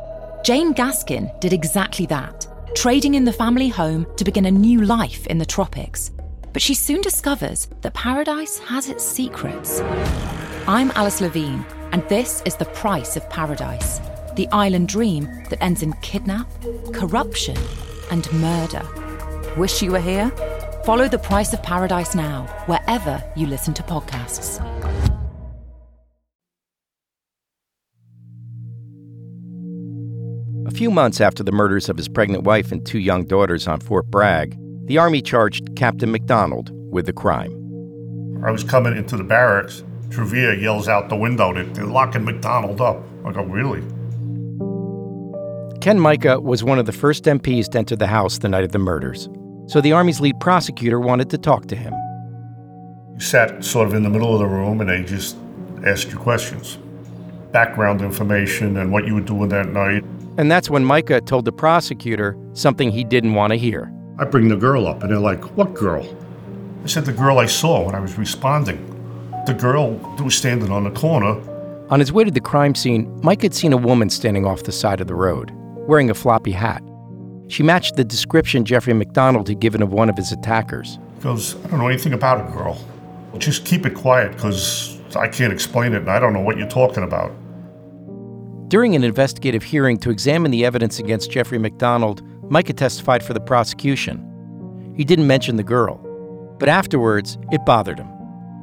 Jane 0.43 0.73
Gaskin 0.73 1.39
did 1.39 1.53
exactly 1.53 2.07
that, 2.07 2.47
trading 2.73 3.13
in 3.13 3.23
the 3.23 3.33
family 3.33 3.67
home 3.67 4.07
to 4.17 4.23
begin 4.23 4.45
a 4.45 4.51
new 4.51 4.81
life 4.81 5.27
in 5.27 5.37
the 5.37 5.45
tropics. 5.45 6.09
But 6.53 6.63
she 6.63 6.73
soon 6.73 7.01
discovers 7.01 7.67
that 7.81 7.93
paradise 7.93 8.57
has 8.59 8.89
its 8.89 9.05
secrets. 9.05 9.81
I'm 10.67 10.89
Alice 10.95 11.21
Levine, 11.21 11.63
and 11.91 12.01
this 12.09 12.41
is 12.45 12.55
The 12.55 12.65
Price 12.65 13.15
of 13.15 13.29
Paradise 13.29 14.01
the 14.39 14.47
island 14.53 14.87
dream 14.87 15.25
that 15.49 15.61
ends 15.61 15.83
in 15.83 15.91
kidnap, 16.01 16.49
corruption, 16.93 17.57
and 18.09 18.31
murder. 18.31 18.81
Wish 19.57 19.81
you 19.81 19.91
were 19.91 19.99
here? 19.99 20.29
Follow 20.85 21.09
The 21.09 21.19
Price 21.19 21.51
of 21.51 21.61
Paradise 21.61 22.15
now, 22.15 22.43
wherever 22.65 23.21
you 23.35 23.47
listen 23.47 23.73
to 23.73 23.83
podcasts. 23.83 24.61
A 30.65 30.71
few 30.71 30.89
months 30.89 31.19
after 31.19 31.43
the 31.43 31.51
murders 31.51 31.89
of 31.89 31.97
his 31.97 32.07
pregnant 32.07 32.45
wife 32.45 32.71
and 32.71 32.85
two 32.85 32.99
young 32.99 33.25
daughters 33.25 33.67
on 33.67 33.81
Fort 33.81 34.09
Bragg, 34.09 34.57
the 34.87 34.97
Army 34.97 35.21
charged 35.21 35.75
Captain 35.75 36.11
MacDonald 36.11 36.71
with 36.93 37.07
the 37.07 37.13
crime. 37.13 37.51
I 38.45 38.51
was 38.51 38.63
coming 38.63 38.95
into 38.95 39.17
the 39.17 39.25
barracks. 39.25 39.83
Tevere 40.07 40.61
yells 40.61 40.87
out 40.87 41.09
the 41.09 41.17
window 41.17 41.53
that 41.53 41.75
they're 41.75 41.85
locking 41.85 42.23
MacDonald 42.23 42.79
up. 42.79 43.03
I 43.25 43.33
go, 43.33 43.43
really? 43.43 43.83
Ken 45.81 45.97
Mica 45.97 46.41
was 46.41 46.61
one 46.61 46.77
of 46.77 46.85
the 46.85 46.91
first 46.91 47.23
MPs 47.23 47.69
to 47.69 47.77
enter 47.77 47.95
the 47.95 48.07
House 48.07 48.39
the 48.39 48.49
night 48.49 48.65
of 48.65 48.73
the 48.73 48.79
murders, 48.79 49.29
so 49.67 49.79
the 49.79 49.93
Army's 49.93 50.19
lead 50.19 50.37
prosecutor 50.41 50.99
wanted 50.99 51.29
to 51.29 51.37
talk 51.37 51.67
to 51.67 51.75
him. 51.75 51.93
You 53.13 53.21
sat 53.21 53.63
sort 53.63 53.87
of 53.87 53.93
in 53.93 54.03
the 54.03 54.09
middle 54.09 54.33
of 54.33 54.39
the 54.39 54.45
room 54.45 54.81
and 54.81 54.89
they 54.89 55.03
just 55.03 55.37
asked 55.85 56.11
you 56.11 56.17
questions 56.17 56.77
background 57.51 58.01
information 58.01 58.77
and 58.77 58.91
what 58.91 59.07
you 59.07 59.15
were 59.15 59.21
doing 59.21 59.49
that 59.49 59.69
night. 59.69 60.03
And 60.37 60.51
that's 60.51 60.69
when 60.69 60.85
Mica 60.85 61.19
told 61.21 61.45
the 61.45 61.51
prosecutor 61.51 62.37
something 62.53 62.91
he 62.91 63.03
didn't 63.03 63.33
want 63.33 63.51
to 63.51 63.57
hear. 63.57 63.91
I 64.19 64.25
bring 64.25 64.49
the 64.49 64.55
girl 64.55 64.85
up 64.85 65.01
and 65.01 65.11
they're 65.11 65.17
like, 65.17 65.57
What 65.57 65.73
girl? 65.73 66.05
I 66.83 66.87
said, 66.87 67.05
The 67.05 67.13
girl 67.13 67.39
I 67.39 67.45
saw 67.45 67.85
when 67.85 67.95
I 67.95 67.99
was 67.99 68.17
responding. 68.17 68.85
The 69.47 69.53
girl 69.53 69.97
who 69.97 70.25
was 70.25 70.35
standing 70.35 70.71
on 70.71 70.83
the 70.83 70.91
corner. 70.91 71.39
On 71.89 71.99
his 71.99 72.11
way 72.11 72.23
to 72.23 72.31
the 72.31 72.39
crime 72.41 72.75
scene, 72.75 73.09
Mike 73.23 73.41
had 73.41 73.55
seen 73.55 73.73
a 73.73 73.77
woman 73.77 74.09
standing 74.09 74.45
off 74.45 74.63
the 74.63 74.71
side 74.71 75.01
of 75.01 75.07
the 75.07 75.15
road, 75.15 75.51
wearing 75.89 76.09
a 76.09 76.13
floppy 76.13 76.51
hat. 76.51 76.83
She 77.47 77.63
matched 77.63 77.95
the 77.95 78.05
description 78.05 78.63
Jeffrey 78.63 78.93
MacDonald 78.93 79.49
had 79.49 79.59
given 79.59 79.81
of 79.81 79.91
one 79.91 80.07
of 80.07 80.15
his 80.15 80.31
attackers. 80.31 80.99
He 81.15 81.23
goes, 81.23 81.55
I 81.65 81.67
don't 81.69 81.79
know 81.79 81.87
anything 81.87 82.13
about 82.13 82.47
a 82.47 82.51
girl. 82.51 82.79
Just 83.39 83.65
keep 83.65 83.87
it 83.87 83.95
quiet 83.95 84.33
because 84.33 84.99
I 85.15 85.27
can't 85.27 85.51
explain 85.51 85.93
it 85.93 86.01
and 86.01 86.09
I 86.09 86.19
don't 86.19 86.31
know 86.31 86.41
what 86.41 86.57
you're 86.59 86.69
talking 86.69 87.03
about. 87.03 87.31
During 88.69 88.95
an 88.95 89.03
investigative 89.03 89.63
hearing 89.63 89.97
to 89.97 90.11
examine 90.11 90.51
the 90.51 90.63
evidence 90.63 90.99
against 90.99 91.31
Jeffrey 91.31 91.57
MacDonald, 91.57 92.21
Mica 92.51 92.71
testified 92.71 93.23
for 93.23 93.33
the 93.33 93.39
prosecution. 93.39 94.93
He 94.95 95.03
didn't 95.03 95.25
mention 95.25 95.55
the 95.55 95.63
girl, 95.63 95.97
but 96.59 96.69
afterwards, 96.69 97.39
it 97.51 97.65
bothered 97.65 97.97
him. 97.97 98.07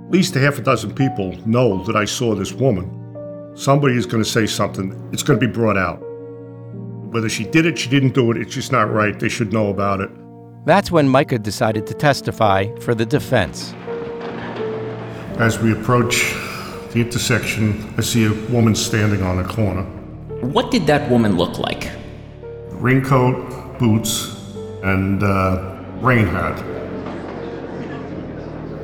At 0.06 0.12
least 0.12 0.36
a 0.36 0.38
half 0.38 0.58
a 0.58 0.62
dozen 0.62 0.94
people 0.94 1.36
know 1.44 1.82
that 1.86 1.96
I 1.96 2.04
saw 2.04 2.36
this 2.36 2.52
woman. 2.52 3.52
Somebody 3.56 3.96
is 3.96 4.06
going 4.06 4.22
to 4.22 4.28
say 4.28 4.46
something, 4.46 4.92
it's 5.12 5.24
going 5.24 5.40
to 5.40 5.44
be 5.44 5.52
brought 5.52 5.76
out. 5.76 6.05
Whether 7.16 7.30
she 7.30 7.44
did 7.44 7.64
it, 7.64 7.78
she 7.78 7.88
didn't 7.88 8.12
do 8.12 8.30
it, 8.30 8.36
it's 8.36 8.52
just 8.52 8.72
not 8.72 8.92
right. 8.92 9.18
They 9.18 9.30
should 9.30 9.50
know 9.50 9.70
about 9.70 10.02
it. 10.02 10.10
That's 10.66 10.90
when 10.90 11.08
Mica 11.08 11.38
decided 11.38 11.86
to 11.86 11.94
testify 11.94 12.66
for 12.80 12.94
the 12.94 13.06
defense. 13.06 13.72
As 15.38 15.58
we 15.58 15.72
approach 15.72 16.34
the 16.92 17.00
intersection, 17.00 17.94
I 17.96 18.02
see 18.02 18.26
a 18.26 18.34
woman 18.52 18.74
standing 18.74 19.22
on 19.22 19.38
a 19.38 19.48
corner. 19.48 19.84
What 20.42 20.70
did 20.70 20.86
that 20.88 21.10
woman 21.10 21.38
look 21.38 21.58
like? 21.58 21.90
Raincoat, 22.72 23.78
boots, 23.78 24.36
and 24.82 25.22
uh, 25.22 25.82
rain 26.02 26.26
hat. 26.26 26.58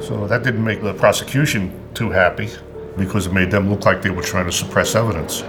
So 0.02 0.26
that 0.26 0.42
didn't 0.42 0.64
make 0.64 0.80
the 0.80 0.94
prosecution 0.94 1.70
too 1.92 2.08
happy 2.08 2.48
because 2.96 3.26
it 3.26 3.34
made 3.34 3.50
them 3.50 3.68
look 3.68 3.84
like 3.84 4.00
they 4.00 4.08
were 4.08 4.22
trying 4.22 4.46
to 4.46 4.52
suppress 4.52 4.94
evidence. 4.94 5.44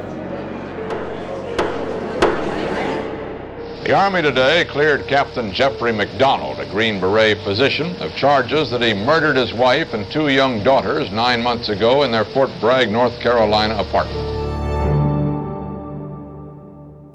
The 3.84 3.92
Army 3.94 4.22
today 4.22 4.64
cleared 4.64 5.08
Captain 5.08 5.52
Jeffrey 5.52 5.92
MacDonald, 5.92 6.58
a 6.58 6.66
Green 6.68 7.02
Beret 7.02 7.44
physician, 7.44 7.94
of 7.98 8.16
charges 8.16 8.70
that 8.70 8.82
he 8.82 8.94
murdered 8.94 9.36
his 9.36 9.54
wife 9.54 9.94
and 9.94 10.10
two 10.10 10.30
young 10.30 10.64
daughters 10.64 11.12
nine 11.12 11.44
months 11.44 11.68
ago 11.68 12.04
in 12.04 12.12
their 12.12 12.24
Fort 12.24 12.50
Bragg, 12.62 12.90
North 12.90 13.20
Carolina 13.20 13.76
apartment. 13.76 14.24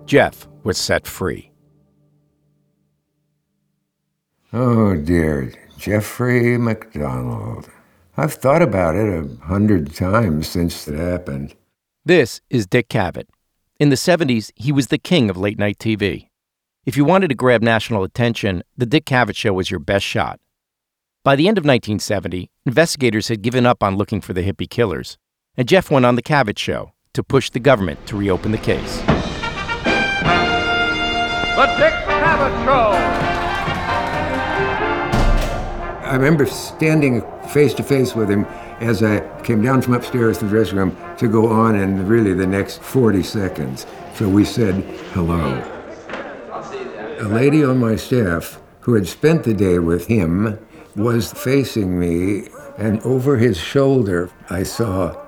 Jeff 0.06 0.46
was 0.62 0.76
set 0.76 1.06
free. 1.06 1.52
Oh 4.52 4.94
dear, 4.94 5.54
Jeffrey 5.78 6.58
MacDonald. 6.58 7.70
I've 8.14 8.34
thought 8.34 8.60
about 8.60 8.94
it 8.94 9.08
a 9.08 9.26
hundred 9.46 9.94
times 9.94 10.48
since 10.48 10.86
it 10.86 10.98
happened. 10.98 11.54
This 12.04 12.42
is 12.50 12.66
Dick 12.66 12.90
Cavett. 12.90 13.30
In 13.80 13.88
the 13.88 13.96
70s, 13.96 14.52
he 14.54 14.70
was 14.70 14.88
the 14.88 14.98
king 14.98 15.30
of 15.30 15.38
late 15.38 15.58
night 15.58 15.78
TV. 15.78 16.27
If 16.88 16.96
you 16.96 17.04
wanted 17.04 17.28
to 17.28 17.34
grab 17.34 17.60
national 17.60 18.02
attention, 18.02 18.62
The 18.78 18.86
Dick 18.86 19.04
Cavett 19.04 19.36
Show 19.36 19.52
was 19.52 19.70
your 19.70 19.78
best 19.78 20.06
shot. 20.06 20.40
By 21.22 21.36
the 21.36 21.46
end 21.46 21.58
of 21.58 21.64
1970, 21.64 22.50
investigators 22.64 23.28
had 23.28 23.42
given 23.42 23.66
up 23.66 23.82
on 23.82 23.96
looking 23.98 24.22
for 24.22 24.32
the 24.32 24.40
hippie 24.40 24.70
killers, 24.70 25.18
and 25.54 25.68
Jeff 25.68 25.90
went 25.90 26.06
on 26.06 26.14
The 26.14 26.22
Cavett 26.22 26.58
Show 26.58 26.92
to 27.12 27.22
push 27.22 27.50
the 27.50 27.60
government 27.60 28.06
to 28.06 28.16
reopen 28.16 28.52
the 28.52 28.56
case. 28.56 29.00
The 29.00 29.04
Dick 31.76 31.92
Cavett 32.08 32.64
Show! 32.64 32.92
I 36.06 36.14
remember 36.14 36.46
standing 36.46 37.20
face 37.50 37.74
to 37.74 37.82
face 37.82 38.14
with 38.14 38.30
him 38.30 38.46
as 38.80 39.02
I 39.02 39.20
came 39.42 39.60
down 39.60 39.82
from 39.82 39.92
upstairs 39.92 40.38
to 40.38 40.46
the 40.46 40.50
dressing 40.50 40.78
room 40.78 40.96
to 41.18 41.28
go 41.28 41.48
on 41.48 41.76
in 41.76 42.08
really 42.08 42.32
the 42.32 42.46
next 42.46 42.80
40 42.80 43.22
seconds. 43.22 43.86
So 44.14 44.26
we 44.26 44.46
said 44.46 44.76
hello. 45.12 45.77
A 47.20 47.24
lady 47.26 47.64
on 47.64 47.78
my 47.78 47.96
staff 47.96 48.60
who 48.82 48.94
had 48.94 49.08
spent 49.08 49.42
the 49.42 49.52
day 49.52 49.80
with 49.80 50.06
him 50.06 50.56
was 50.94 51.32
facing 51.32 51.98
me, 51.98 52.48
and 52.76 53.00
over 53.02 53.36
his 53.36 53.58
shoulder, 53.58 54.30
I 54.50 54.62
saw, 54.62 55.20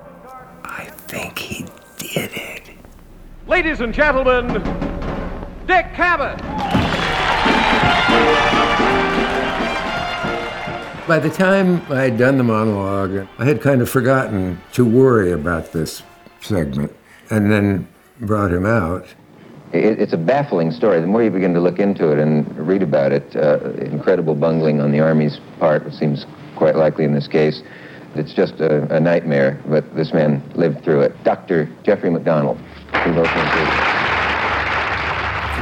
I 0.63 0.85
think 0.85 1.37
he 1.37 1.65
did 1.97 2.31
it. 2.33 2.69
Ladies 3.45 3.81
and 3.81 3.93
gentlemen, 3.93 4.47
Dick 5.67 5.87
Cavett! 5.93 6.39
By 11.05 11.19
the 11.19 11.29
time 11.29 11.81
I 11.91 12.03
had 12.03 12.17
done 12.17 12.37
the 12.37 12.45
monologue, 12.45 13.27
I 13.37 13.43
had 13.43 13.61
kind 13.61 13.81
of 13.81 13.89
forgotten 13.89 14.61
to 14.73 14.85
worry 14.85 15.33
about 15.33 15.73
this 15.73 16.03
segment 16.39 16.95
and 17.29 17.51
then 17.51 17.89
brought 18.21 18.53
him 18.53 18.65
out. 18.65 19.07
It, 19.73 19.99
it's 19.99 20.13
a 20.13 20.17
baffling 20.17 20.71
story. 20.71 20.99
The 20.99 21.07
more 21.07 21.23
you 21.23 21.29
begin 21.29 21.53
to 21.53 21.61
look 21.61 21.79
into 21.79 22.11
it 22.11 22.19
and 22.19 22.45
read 22.57 22.83
about 22.83 23.11
it, 23.11 23.35
uh, 23.35 23.71
incredible 23.79 24.35
bungling 24.35 24.81
on 24.81 24.91
the 24.91 24.99
Army's 24.99 25.39
part, 25.59 25.85
which 25.85 25.93
seems 25.93 26.25
quite 26.55 26.75
likely 26.75 27.05
in 27.05 27.13
this 27.13 27.27
case. 27.27 27.63
It's 28.15 28.33
just 28.33 28.59
a, 28.59 28.93
a 28.93 28.99
nightmare, 28.99 29.61
but 29.67 29.95
this 29.95 30.13
man 30.13 30.43
lived 30.55 30.83
through 30.83 31.01
it. 31.01 31.23
Dr. 31.23 31.69
Jeffrey 31.83 32.09
MacDonald. 32.09 32.57
He 32.57 33.11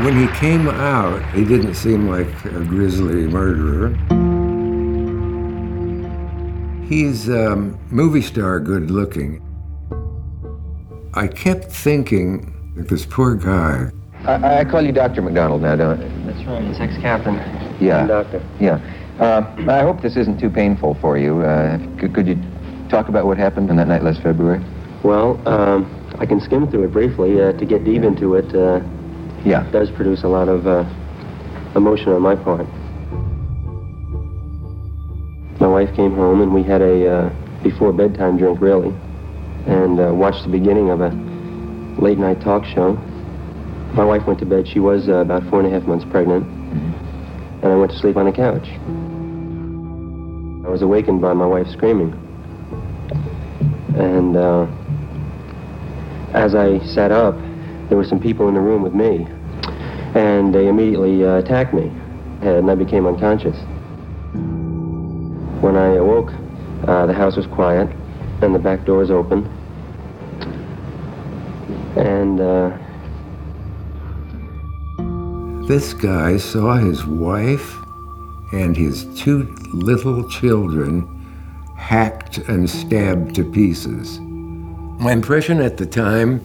When 0.03 0.19
he 0.19 0.27
came 0.39 0.67
out, 0.67 1.21
he 1.33 1.45
didn't 1.45 1.75
seem 1.75 2.09
like 2.09 2.45
a 2.45 2.63
grisly 2.65 3.27
murderer. 3.27 3.89
He's 6.87 7.29
um, 7.29 7.79
movie 7.91 8.23
star 8.23 8.59
good 8.59 8.89
looking. 8.89 9.45
I 11.13 11.27
kept 11.27 11.65
thinking 11.65 12.73
that 12.75 12.87
this 12.87 13.05
poor 13.05 13.35
guy. 13.35 13.91
I, 14.29 14.59
I 14.59 14.65
call 14.65 14.81
you 14.81 14.91
Dr. 14.91 15.21
MacDonald 15.21 15.61
now, 15.61 15.75
don't 15.75 16.01
I? 16.01 16.31
That's 16.31 16.45
right. 16.47 16.63
It's 16.65 16.79
ex-captain. 16.79 17.35
Yeah. 17.81 18.05
Doctor. 18.05 18.43
Yeah. 18.59 18.79
Uh, 19.19 19.41
I 19.67 19.81
hope 19.81 20.01
this 20.01 20.15
isn't 20.15 20.39
too 20.39 20.49
painful 20.49 20.95
for 20.95 21.17
you. 21.17 21.41
Uh, 21.41 21.77
could, 21.97 22.13
could 22.13 22.27
you 22.27 22.37
talk 22.89 23.09
about 23.09 23.25
what 23.25 23.37
happened 23.37 23.69
on 23.69 23.77
that 23.77 23.87
night 23.87 24.03
last 24.03 24.21
February? 24.21 24.63
Well, 25.03 25.41
um, 25.47 25.87
I 26.19 26.25
can 26.25 26.39
skim 26.39 26.69
through 26.69 26.85
it 26.85 26.91
briefly. 26.91 27.41
Uh, 27.41 27.53
to 27.53 27.65
get 27.65 27.83
deep 27.83 28.03
into 28.03 28.35
it, 28.35 28.53
uh, 28.53 28.81
yeah, 29.45 29.69
does 29.71 29.89
produce 29.91 30.23
a 30.23 30.27
lot 30.27 30.47
of 30.47 30.67
uh, 30.67 30.85
emotion 31.75 32.09
on 32.09 32.21
my 32.21 32.35
part. 32.35 32.67
My 35.59 35.67
wife 35.67 35.93
came 35.95 36.13
home 36.15 36.41
and 36.41 36.53
we 36.53 36.63
had 36.63 36.81
a 36.81 37.09
uh, 37.09 37.29
before 37.63 37.91
bedtime 37.91 38.37
drink, 38.37 38.61
really, 38.61 38.93
and 39.65 39.99
uh, 39.99 40.13
watched 40.13 40.43
the 40.43 40.49
beginning 40.49 40.89
of 40.89 41.01
a 41.01 41.09
late 42.01 42.17
night 42.17 42.41
talk 42.41 42.65
show. 42.65 42.97
My 43.93 44.05
wife 44.05 44.25
went 44.27 44.39
to 44.39 44.45
bed. 44.45 44.67
She 44.67 44.79
was 44.79 45.09
uh, 45.09 45.15
about 45.15 45.43
four 45.49 45.59
and 45.59 45.67
a 45.67 45.71
half 45.71 45.87
months 45.87 46.05
pregnant, 46.09 46.45
and 47.63 47.65
I 47.65 47.75
went 47.75 47.91
to 47.91 47.97
sleep 47.97 48.17
on 48.17 48.25
the 48.25 48.31
couch. 48.31 48.67
I 50.65 50.69
was 50.69 50.81
awakened 50.81 51.21
by 51.21 51.33
my 51.33 51.45
wife 51.45 51.67
screaming, 51.67 52.13
and 53.97 54.37
uh, 54.37 54.67
as 56.33 56.53
I 56.53 56.79
sat 56.85 57.11
up, 57.11 57.35
there 57.89 57.97
were 57.97 58.05
some 58.05 58.19
people 58.19 58.47
in 58.47 58.53
the 58.53 58.61
room 58.61 58.83
with 58.83 58.93
me, 58.93 59.27
and 60.15 60.53
they 60.53 60.67
immediately 60.67 61.25
uh, 61.25 61.37
attacked 61.37 61.73
me, 61.73 61.91
and 62.41 62.69
I 62.69 62.75
became 62.75 63.07
unconscious. 63.07 63.57
When 65.61 65.75
I 65.75 65.95
awoke, 65.95 66.31
uh, 66.87 67.07
the 67.07 67.13
house 67.13 67.35
was 67.35 67.47
quiet, 67.47 67.89
and 68.41 68.53
the 68.53 68.59
back 68.59 68.85
door 68.85 68.99
was 68.99 69.09
open, 69.09 69.45
and 71.97 72.39
uh, 72.39 72.77
This 75.69 75.93
guy 75.93 76.37
saw 76.37 76.77
his 76.77 77.05
wife 77.05 77.77
and 78.51 78.75
his 78.75 79.05
two 79.15 79.43
little 79.71 80.27
children 80.27 81.07
hacked 81.77 82.39
and 82.39 82.67
stabbed 82.67 83.35
to 83.35 83.43
pieces. 83.51 84.19
My 84.19 85.11
impression 85.11 85.61
at 85.61 85.77
the 85.77 85.85
time 85.85 86.41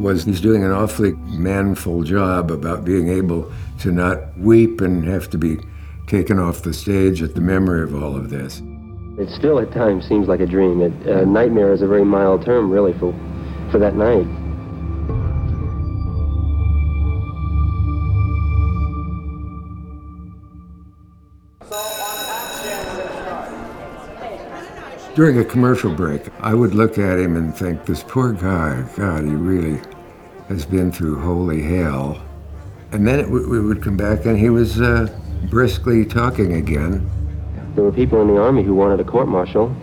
was 0.00 0.22
he's 0.22 0.40
doing 0.40 0.62
an 0.62 0.70
awfully 0.70 1.14
manful 1.26 2.04
job 2.04 2.52
about 2.52 2.84
being 2.84 3.08
able 3.08 3.50
to 3.80 3.90
not 3.90 4.38
weep 4.38 4.80
and 4.80 5.04
have 5.04 5.28
to 5.30 5.36
be 5.36 5.58
taken 6.06 6.38
off 6.38 6.62
the 6.62 6.72
stage 6.72 7.22
at 7.22 7.34
the 7.34 7.40
memory 7.40 7.82
of 7.82 8.00
all 8.00 8.14
of 8.14 8.30
this. 8.30 8.62
it 9.18 9.30
still 9.30 9.58
at 9.58 9.72
times 9.72 10.06
seems 10.06 10.28
like 10.28 10.38
a 10.38 10.46
dream. 10.46 10.80
It, 10.80 11.08
uh, 11.08 11.24
nightmare 11.24 11.72
is 11.72 11.82
a 11.82 11.88
very 11.88 12.04
mild 12.04 12.44
term, 12.44 12.70
really, 12.70 12.92
for 12.92 13.12
for 13.72 13.80
that 13.80 13.96
night. 13.96 14.28
During 25.14 25.38
a 25.38 25.44
commercial 25.44 25.92
break, 25.92 26.22
I 26.40 26.54
would 26.54 26.72
look 26.72 26.96
at 26.96 27.18
him 27.18 27.36
and 27.36 27.54
think, 27.54 27.84
this 27.84 28.04
poor 28.04 28.32
guy, 28.32 28.84
God, 28.96 29.24
he 29.24 29.30
really 29.30 29.80
has 30.48 30.64
been 30.64 30.92
through 30.92 31.20
holy 31.20 31.62
hell. 31.62 32.22
And 32.92 33.06
then 33.06 33.18
it 33.18 33.24
w- 33.24 33.48
we 33.48 33.60
would 33.60 33.82
come 33.82 33.96
back 33.96 34.24
and 34.24 34.38
he 34.38 34.50
was 34.50 34.80
uh, 34.80 35.08
briskly 35.50 36.04
talking 36.04 36.52
again. 36.52 37.10
There 37.74 37.82
were 37.82 37.92
people 37.92 38.22
in 38.22 38.28
the 38.28 38.40
army 38.40 38.62
who 38.62 38.72
wanted 38.72 39.00
a 39.00 39.04
court 39.04 39.26
martial, 39.26 39.74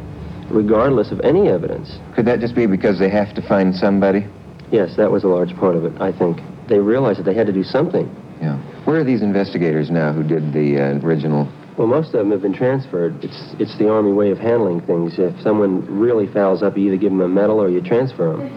regardless 0.50 1.12
of 1.12 1.20
any 1.22 1.50
evidence. 1.50 2.00
Could 2.16 2.26
that 2.26 2.40
just 2.40 2.56
be 2.56 2.66
because 2.66 2.98
they 2.98 3.10
have 3.10 3.36
to 3.36 3.42
find 3.42 3.76
somebody? 3.76 4.26
Yes, 4.72 4.96
that 4.96 5.12
was 5.12 5.26
a 5.26 5.28
large 5.28 5.56
part 5.58 5.76
of 5.76 5.84
it. 5.84 6.02
I 6.02 6.14
think 6.14 6.40
they 6.70 6.80
realized 6.80 7.20
that 7.20 7.24
they 7.24 7.34
had 7.34 7.48
to 7.48 7.54
do 7.54 7.64
something. 7.64 8.10
Yeah. 8.42 8.58
Where 8.86 9.00
are 9.00 9.04
these 9.04 9.22
investigators 9.22 9.92
now 9.92 10.14
who 10.14 10.24
did 10.24 10.54
the 10.54 10.78
uh, 10.80 11.06
original? 11.06 11.50
Well, 11.78 11.88
most 11.88 12.08
of 12.08 12.14
them 12.14 12.32
have 12.32 12.42
been 12.42 12.54
transferred. 12.54 13.24
It's 13.24 13.54
it's 13.60 13.78
the 13.78 13.88
army 13.88 14.12
way 14.12 14.32
of 14.32 14.40
handling 14.40 14.82
things. 14.82 15.20
If 15.20 15.40
someone 15.42 15.86
really 15.86 16.26
fouls 16.26 16.64
up, 16.64 16.76
you 16.76 16.88
either 16.88 16.98
give 16.98 17.12
them 17.12 17.22
a 17.22 17.28
medal 17.28 17.60
or 17.60 17.70
you 17.70 17.82
transfer 17.82 18.36
them. 18.36 18.50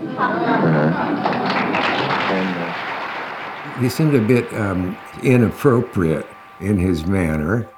He 3.82 3.90
seemed 3.90 4.14
a 4.14 4.20
bit 4.20 4.50
um, 4.54 4.96
inappropriate 5.22 6.26
in 6.60 6.78
his 6.78 7.06
manner. 7.06 7.68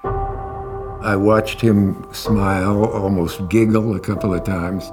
I 1.02 1.16
watched 1.16 1.60
him 1.60 2.06
smile, 2.12 2.84
almost 2.84 3.48
giggle 3.48 3.96
a 3.96 4.00
couple 4.00 4.32
of 4.32 4.44
times. 4.44 4.84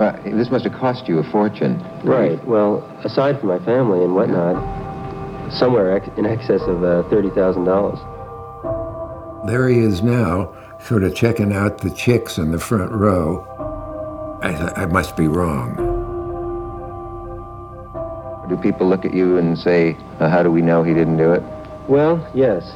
Uh, 0.00 0.20
this 0.24 0.50
must 0.50 0.64
have 0.64 0.74
cost 0.74 1.06
you 1.06 1.20
a 1.20 1.30
fortune. 1.30 1.80
Right. 2.02 2.44
Well, 2.44 2.84
aside 3.04 3.38
from 3.38 3.48
my 3.50 3.60
family 3.64 4.02
and 4.02 4.16
whatnot, 4.16 4.56
somewhere 5.52 5.96
ex- 5.96 6.08
in 6.18 6.26
excess 6.26 6.62
of 6.62 6.82
uh, 6.82 7.08
thirty 7.08 7.30
thousand 7.30 7.64
dollars. 7.64 8.00
There 9.46 9.68
he 9.68 9.78
is 9.78 10.02
now, 10.02 10.52
sort 10.80 11.04
of 11.04 11.14
checking 11.14 11.52
out 11.52 11.78
the 11.78 11.90
chicks 11.90 12.36
in 12.36 12.50
the 12.50 12.58
front 12.58 12.90
row. 12.90 13.46
I, 14.42 14.52
th- 14.52 14.72
I 14.76 14.86
must 14.86 15.16
be 15.16 15.28
wrong. 15.28 15.76
Do 18.48 18.56
people 18.56 18.88
look 18.88 19.04
at 19.04 19.14
you 19.14 19.36
and 19.36 19.56
say, 19.56 19.96
uh, 20.18 20.28
how 20.28 20.42
do 20.42 20.50
we 20.50 20.62
know 20.62 20.82
he 20.82 20.94
didn't 20.94 21.16
do 21.16 21.32
it? 21.32 21.44
Well, 21.88 22.28
yes. 22.34 22.74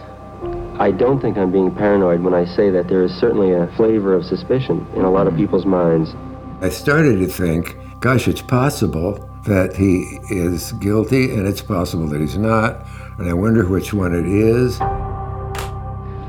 I 0.78 0.92
don't 0.92 1.20
think 1.20 1.37
I'm 1.37 1.50
being 1.50 1.74
paranoid 1.74 2.22
when 2.22 2.35
I 2.35 2.44
say 2.44 2.70
that 2.70 2.87
there 2.87 3.02
is 3.02 3.12
certainly 3.12 3.52
a 3.52 3.66
flavor 3.76 4.14
of 4.14 4.24
suspicion 4.24 4.87
in 4.94 5.02
a 5.02 5.11
lot 5.11 5.26
of 5.26 5.35
people's 5.35 5.66
minds. 5.66 6.14
I 6.61 6.68
started 6.68 7.18
to 7.18 7.26
think, 7.26 7.76
gosh, 7.98 8.28
it's 8.28 8.42
possible 8.42 9.28
that 9.44 9.74
he 9.74 10.20
is 10.30 10.70
guilty 10.74 11.33
and 11.33 11.48
it's 11.48 11.62
possible 11.62 12.06
that 12.09 12.20
he's 12.20 12.38
not, 12.38 12.87
and 13.18 13.28
I 13.28 13.33
wonder 13.33 13.66
which 13.66 13.92
one 13.92 14.14
it 14.14 14.26
is. 14.26 14.80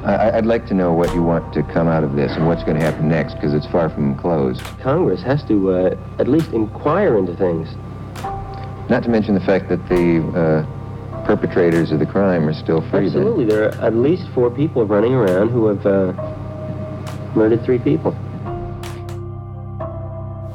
I- 0.04 0.38
I'd 0.38 0.46
like 0.46 0.66
to 0.68 0.74
know 0.74 0.94
what 0.94 1.14
you 1.14 1.22
want 1.22 1.54
to 1.54 1.64
come 1.64 1.88
out 1.88 2.04
of 2.04 2.16
this 2.16 2.32
and 2.36 2.48
what's 2.48 2.64
going 2.64 2.78
to 2.78 2.84
happen 2.84 3.08
next, 3.08 3.36
because 3.36 3.54
it's 3.54 3.68
far 3.68 3.90
from 3.90 4.16
closed. 4.16 4.62
Congress 4.80 5.22
has 5.22 5.44
to 5.46 5.72
uh, 5.72 5.96
at 6.20 6.28
least 6.28 6.52
inquire 6.54 7.18
into 7.18 7.36
things. 7.36 7.70
Not 8.90 9.04
to 9.04 9.10
mention 9.10 9.36
the 9.36 9.42
fact 9.42 9.70
that 9.70 9.88
the 9.90 10.20
uh, 10.36 11.24
perpetrators 11.26 11.92
of 11.92 12.00
the 12.00 12.06
crime 12.06 12.48
are 12.48 12.54
still 12.54 12.82
free. 12.82 13.08
then. 13.10 13.22
Absolutely. 13.22 13.46
There 13.46 13.66
are 13.66 13.76
at 13.86 13.96
least 13.96 14.28
four 14.34 14.50
people 14.50 14.86
running 14.86 15.14
around 15.14 15.50
who 15.50 15.68
have 15.68 15.86
uh, 15.86 16.14
murdered 17.36 17.64
three 17.64 17.80
people. 17.80 18.12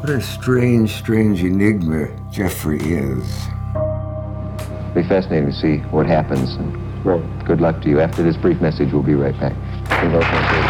What 0.01 0.11
a 0.11 0.21
strange, 0.21 0.93
strange 0.95 1.43
enigma 1.43 2.09
Jeffrey 2.31 2.79
is. 2.81 3.47
It'll 3.75 4.93
be 4.95 5.03
fascinating 5.09 5.51
to 5.51 5.57
see 5.57 5.79
what 5.91 6.07
happens. 6.07 6.57
And 7.07 7.23
right. 7.23 7.47
Good 7.47 7.61
luck 7.61 7.83
to 7.83 7.89
you. 7.89 8.01
After 8.01 8.23
this 8.23 8.37
brief 8.37 8.61
message, 8.61 8.93
we'll 8.93 9.03
be 9.03 9.15
right 9.15 9.39
back. 9.39 9.53
We're 10.03 10.11
both 10.11 10.25
on 10.25 10.45
stage. 10.45 10.65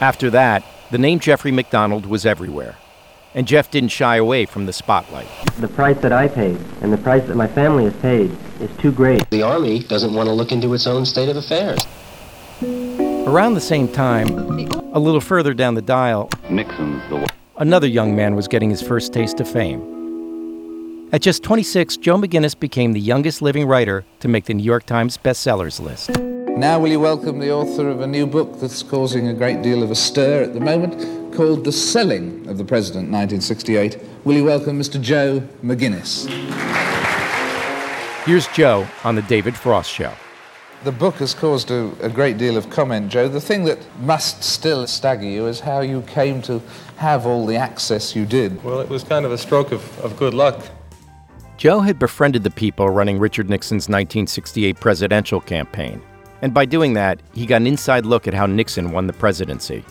After 0.00 0.30
that, 0.30 0.64
the 0.90 0.98
name 0.98 1.20
Jeffrey 1.20 1.52
MacDonald 1.52 2.06
was 2.06 2.26
everywhere. 2.26 2.76
And 3.34 3.46
Jeff 3.46 3.70
didn't 3.70 3.88
shy 3.88 4.16
away 4.16 4.46
from 4.46 4.66
the 4.66 4.72
spotlight. 4.72 5.26
The 5.58 5.68
price 5.68 5.98
that 5.98 6.12
I 6.12 6.28
paid 6.28 6.56
and 6.82 6.92
the 6.92 6.98
price 6.98 7.26
that 7.26 7.36
my 7.36 7.48
family 7.48 7.84
has 7.84 7.94
paid 7.94 8.36
is 8.60 8.70
too 8.78 8.92
great. 8.92 9.28
The 9.30 9.42
Army 9.42 9.80
doesn't 9.80 10.14
want 10.14 10.28
to 10.28 10.32
look 10.32 10.52
into 10.52 10.72
its 10.74 10.86
own 10.86 11.04
state 11.04 11.28
of 11.28 11.36
affairs. 11.36 11.80
Around 12.62 13.54
the 13.54 13.60
same 13.60 13.88
time, 13.88 14.28
a 14.92 14.98
little 15.00 15.20
further 15.20 15.54
down 15.54 15.74
the 15.74 15.82
dial, 15.82 16.30
Nixon's 16.48 17.02
the 17.08 17.16
one. 17.16 17.30
Another 17.56 17.86
young 17.86 18.16
man 18.16 18.34
was 18.34 18.48
getting 18.48 18.68
his 18.68 18.82
first 18.82 19.12
taste 19.12 19.38
of 19.38 19.48
fame. 19.48 21.08
At 21.12 21.22
just 21.22 21.44
26, 21.44 21.98
Joe 21.98 22.16
McGinniss 22.16 22.58
became 22.58 22.92
the 22.92 23.00
youngest 23.00 23.42
living 23.42 23.68
writer 23.68 24.04
to 24.18 24.26
make 24.26 24.46
the 24.46 24.54
New 24.54 24.64
York 24.64 24.86
Times 24.86 25.16
bestsellers 25.16 25.78
list. 25.78 26.10
Now, 26.58 26.80
will 26.80 26.88
you 26.88 26.98
welcome 26.98 27.38
the 27.38 27.52
author 27.52 27.88
of 27.88 28.00
a 28.00 28.08
new 28.08 28.26
book 28.26 28.58
that's 28.58 28.82
causing 28.82 29.28
a 29.28 29.34
great 29.34 29.62
deal 29.62 29.84
of 29.84 29.92
a 29.92 29.94
stir 29.94 30.42
at 30.42 30.54
the 30.54 30.58
moment, 30.58 31.32
called 31.32 31.62
The 31.62 31.70
Selling 31.70 32.44
of 32.48 32.58
the 32.58 32.64
President, 32.64 33.12
1968? 33.12 34.00
Will 34.24 34.34
you 34.34 34.44
welcome 34.44 34.80
Mr. 34.80 35.00
Joe 35.00 35.40
McGinniss? 35.62 36.26
Here's 38.24 38.48
Joe 38.48 38.84
on 39.04 39.14
The 39.14 39.22
David 39.22 39.54
Frost 39.54 39.90
Show. 39.90 40.12
The 40.84 40.92
book 40.92 41.14
has 41.14 41.32
caused 41.32 41.70
a, 41.70 41.90
a, 42.02 42.10
great 42.10 42.36
deal 42.36 42.58
of 42.58 42.68
comment, 42.68 43.10
Joe. 43.10 43.26
The 43.26 43.40
thing 43.40 43.64
that 43.64 43.78
must 44.00 44.44
still 44.44 44.86
stagger 44.86 45.24
you 45.24 45.46
is 45.46 45.60
how 45.60 45.80
you 45.80 46.02
came 46.02 46.42
to 46.42 46.60
have 46.96 47.24
all 47.24 47.46
the 47.46 47.56
access 47.56 48.14
you 48.14 48.26
did. 48.26 48.62
Well, 48.62 48.80
it 48.80 48.90
was 48.90 49.02
kind 49.02 49.24
of 49.24 49.32
a 49.32 49.38
stroke 49.38 49.72
of, 49.72 49.98
of 50.04 50.14
good 50.18 50.34
luck. 50.34 50.60
Joe 51.56 51.80
had 51.80 51.98
befriended 51.98 52.42
the 52.42 52.50
people 52.50 52.90
running 52.90 53.18
Richard 53.18 53.48
Nixon's 53.48 53.88
1968 53.88 54.78
presidential 54.78 55.40
campaign, 55.40 56.02
and 56.42 56.52
by 56.52 56.66
doing 56.66 56.92
that, 56.92 57.18
he 57.32 57.46
got 57.46 57.62
an 57.62 57.66
inside 57.66 58.04
look 58.04 58.28
at 58.28 58.34
how 58.34 58.44
Nixon 58.44 58.92
won 58.92 59.06
the 59.06 59.14
presidency. 59.14 59.82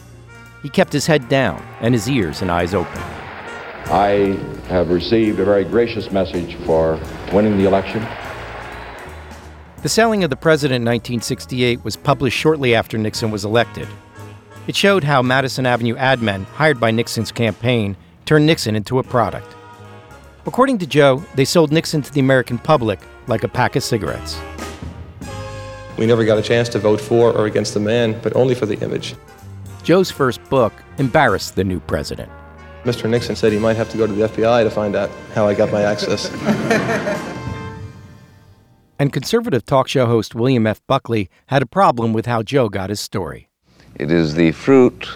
He 0.61 0.69
kept 0.69 0.93
his 0.93 1.07
head 1.07 1.27
down 1.27 1.65
and 1.81 1.95
his 1.95 2.07
ears 2.07 2.43
and 2.43 2.51
eyes 2.51 2.75
open. 2.75 3.01
I 3.87 4.37
have 4.67 4.91
received 4.91 5.39
a 5.39 5.45
very 5.45 5.63
gracious 5.63 6.11
message 6.11 6.53
for 6.67 6.99
winning 7.33 7.57
the 7.57 7.65
election. 7.65 8.05
The 9.83 9.89
Selling 9.89 10.23
of 10.23 10.29
the 10.29 10.37
President 10.37 10.77
in 10.77 10.85
1968 10.85 11.83
was 11.83 11.97
published 11.97 12.37
shortly 12.37 12.73
after 12.73 12.97
Nixon 12.97 13.31
was 13.31 13.43
elected. 13.43 13.85
It 14.65 14.77
showed 14.77 15.03
how 15.03 15.21
Madison 15.21 15.65
Avenue 15.65 15.97
ad 15.97 16.21
men 16.21 16.45
hired 16.45 16.79
by 16.79 16.91
Nixon's 16.91 17.33
campaign 17.33 17.97
turned 18.23 18.45
Nixon 18.45 18.77
into 18.77 18.99
a 18.99 19.03
product. 19.03 19.53
According 20.45 20.77
to 20.77 20.87
Joe, 20.87 21.21
they 21.35 21.43
sold 21.43 21.73
Nixon 21.73 22.01
to 22.01 22.13
the 22.13 22.21
American 22.21 22.57
public 22.59 23.01
like 23.27 23.43
a 23.43 23.49
pack 23.49 23.75
of 23.75 23.83
cigarettes. 23.83 24.39
We 25.97 26.05
never 26.05 26.23
got 26.23 26.37
a 26.37 26.41
chance 26.41 26.69
to 26.69 26.79
vote 26.79 27.01
for 27.01 27.33
or 27.33 27.45
against 27.45 27.73
the 27.73 27.81
man, 27.81 28.17
but 28.21 28.33
only 28.37 28.55
for 28.55 28.65
the 28.65 28.79
image. 28.79 29.15
Joe's 29.83 30.09
first 30.09 30.41
book 30.49 30.71
embarrassed 30.97 31.57
the 31.57 31.65
new 31.65 31.81
president. 31.81 32.31
Mr. 32.85 33.09
Nixon 33.09 33.35
said 33.35 33.51
he 33.51 33.59
might 33.59 33.75
have 33.75 33.89
to 33.89 33.97
go 33.97 34.07
to 34.07 34.13
the 34.13 34.29
FBI 34.29 34.63
to 34.63 34.69
find 34.69 34.95
out 34.95 35.11
how 35.33 35.45
I 35.45 35.53
got 35.53 35.73
my 35.73 35.81
access. 35.81 36.31
And 38.99 39.11
conservative 39.11 39.65
talk 39.65 39.87
show 39.87 40.05
host 40.05 40.35
William 40.35 40.67
F. 40.67 40.81
Buckley 40.87 41.29
had 41.47 41.61
a 41.61 41.65
problem 41.65 42.13
with 42.13 42.25
how 42.25 42.43
Joe 42.43 42.69
got 42.69 42.89
his 42.89 42.99
story. 42.99 43.49
It 43.95 44.11
is 44.11 44.35
the 44.35 44.51
fruit 44.51 45.07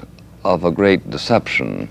of 0.43 0.63
a 0.63 0.71
great 0.71 1.09
deception. 1.09 1.89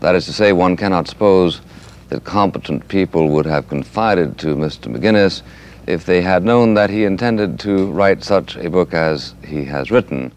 That 0.00 0.14
is 0.14 0.26
to 0.26 0.32
say, 0.32 0.52
one 0.52 0.76
cannot 0.76 1.08
suppose 1.08 1.60
that 2.08 2.24
competent 2.24 2.88
people 2.88 3.28
would 3.30 3.46
have 3.46 3.68
confided 3.68 4.38
to 4.38 4.56
Mr. 4.56 4.94
McGinniss 4.94 5.42
if 5.86 6.04
they 6.04 6.20
had 6.20 6.44
known 6.44 6.74
that 6.74 6.90
he 6.90 7.04
intended 7.04 7.58
to 7.60 7.90
write 7.92 8.24
such 8.24 8.56
a 8.56 8.68
book 8.70 8.92
as 8.92 9.34
he 9.44 9.64
has 9.64 9.90
written. 9.90 10.32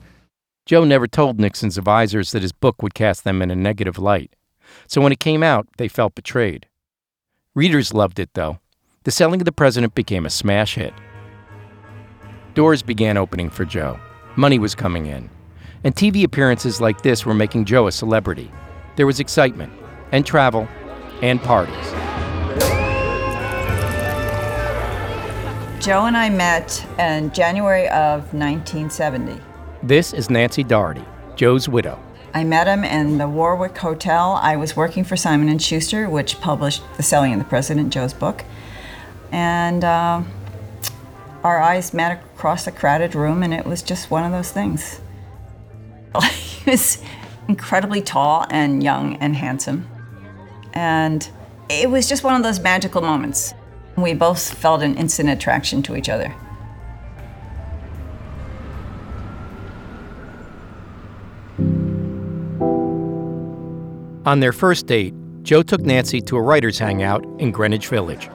Joe 0.66 0.84
never 0.84 1.08
told 1.08 1.40
Nixon's 1.40 1.78
advisors 1.78 2.32
that 2.32 2.44
his 2.44 2.52
book 2.52 2.84
would 2.84 2.94
cast 2.94 3.24
them 3.24 3.42
in 3.42 3.50
a 3.50 3.56
negative 3.56 3.98
light. 3.98 4.36
So 4.88 5.02
when 5.02 5.12
it 5.12 5.20
came 5.20 5.42
out, 5.42 5.68
they 5.78 5.88
felt 5.88 6.14
betrayed. 6.14 6.68
Readers 7.56 7.94
loved 7.94 8.20
it, 8.20 8.30
though. 8.36 8.60
The 9.10 9.14
Selling 9.14 9.42
of 9.42 9.46
the 9.46 9.52
President 9.52 9.96
became 9.96 10.28
a 10.28 10.30
smash 10.30 10.76
hit. 10.76 10.94
Doors 12.54 12.84
began 12.84 13.18
opening 13.18 13.50
for 13.50 13.66
Joe. 13.66 14.00
Money 14.36 14.60
was 14.60 14.76
coming 14.76 15.08
in. 15.08 15.32
And 15.84 15.96
TV 15.96 16.24
appearances 16.24 16.80
like 16.80 17.02
this 17.02 17.26
were 17.26 17.34
making 17.34 17.66
Joe 17.66 17.88
a 17.88 17.92
celebrity. 17.92 18.52
There 18.98 19.08
was 19.08 19.20
excitement, 19.20 19.74
and 20.12 20.24
travel, 20.28 20.68
and 21.24 21.42
parties. 21.42 21.74
Joe 25.84 26.06
and 26.06 26.16
I 26.16 26.30
met 26.30 26.86
in 27.00 27.32
January 27.32 27.90
of 27.90 28.32
1970. 28.36 29.42
This 29.82 30.14
is 30.14 30.30
Nancy 30.30 30.64
Doherty, 30.64 31.04
Joe's 31.36 31.68
widow. 31.68 31.98
I 32.36 32.44
met 32.44 32.68
him 32.68 32.84
in 32.84 33.18
the 33.18 33.28
Warwick 33.28 33.76
Hotel. 33.76 34.38
I 34.40 34.56
was 34.56 34.76
working 34.76 35.04
for 35.04 35.18
Simon 35.18 35.58
& 35.58 35.60
Schuster, 35.60 36.08
which 36.08 36.40
published 36.42 36.84
The 36.98 37.02
Selling 37.02 37.34
of 37.34 37.40
the 37.40 37.46
President, 37.46 37.92
Joe's 37.92 38.14
book. 38.14 38.46
And 39.32 39.84
uh, 39.84 40.24
our 41.44 41.62
eyes 41.62 41.94
met 41.94 42.12
across 42.12 42.68
a 42.68 42.72
crowded 42.72 43.16
room, 43.16 43.44
and 43.44 43.54
it 43.54 43.66
was 43.66 43.82
just 43.82 44.12
one 44.12 44.24
of 44.24 44.32
those 44.32 44.52
things. 44.52 45.00
he 46.32 46.70
was 46.70 47.02
incredibly 47.48 48.02
tall 48.02 48.46
and 48.50 48.84
young 48.84 49.16
and 49.18 49.36
handsome. 49.36 49.88
And 50.74 51.28
it 51.70 51.90
was 51.90 52.08
just 52.08 52.24
one 52.24 52.36
of 52.36 52.44
those 52.44 52.60
magical 52.60 53.02
moments. 53.02 53.54
We 53.96 54.14
both 54.14 54.54
felt 54.54 54.82
an 54.82 54.96
instant 54.96 55.30
attraction 55.30 55.84
to 55.84 55.96
each 55.96 56.10
other. 56.10 56.34
On 64.26 64.40
their 64.40 64.54
first 64.54 64.86
date, 64.86 65.14
Joe 65.42 65.64
took 65.64 65.82
Nancy 65.82 66.22
to 66.22 66.38
a 66.38 66.42
writer's 66.42 66.78
hangout 66.78 67.26
in 67.40 67.52
Greenwich 67.52 67.88
Village. 67.88 68.30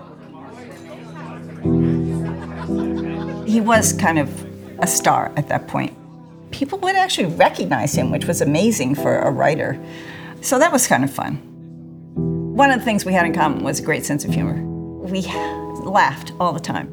He 3.54 3.60
was 3.60 3.92
kind 3.92 4.18
of 4.18 4.28
a 4.80 4.86
star 4.88 5.32
at 5.36 5.46
that 5.48 5.68
point. 5.68 5.96
People 6.50 6.76
would 6.80 6.96
actually 6.96 7.26
recognize 7.36 7.94
him, 7.94 8.10
which 8.10 8.24
was 8.24 8.40
amazing 8.40 8.96
for 8.96 9.20
a 9.20 9.30
writer. 9.30 9.80
So 10.40 10.58
that 10.58 10.72
was 10.72 10.88
kind 10.88 11.04
of 11.04 11.10
fun. 11.12 11.36
One 12.56 12.72
of 12.72 12.80
the 12.80 12.84
things 12.84 13.04
we 13.04 13.12
had 13.12 13.26
in 13.26 13.32
common 13.32 13.62
was 13.62 13.78
a 13.78 13.84
great 13.84 14.04
sense 14.04 14.24
of 14.24 14.34
humor. 14.34 14.60
We 15.04 15.22
laughed 15.84 16.32
all 16.40 16.52
the 16.52 16.58
time. 16.58 16.90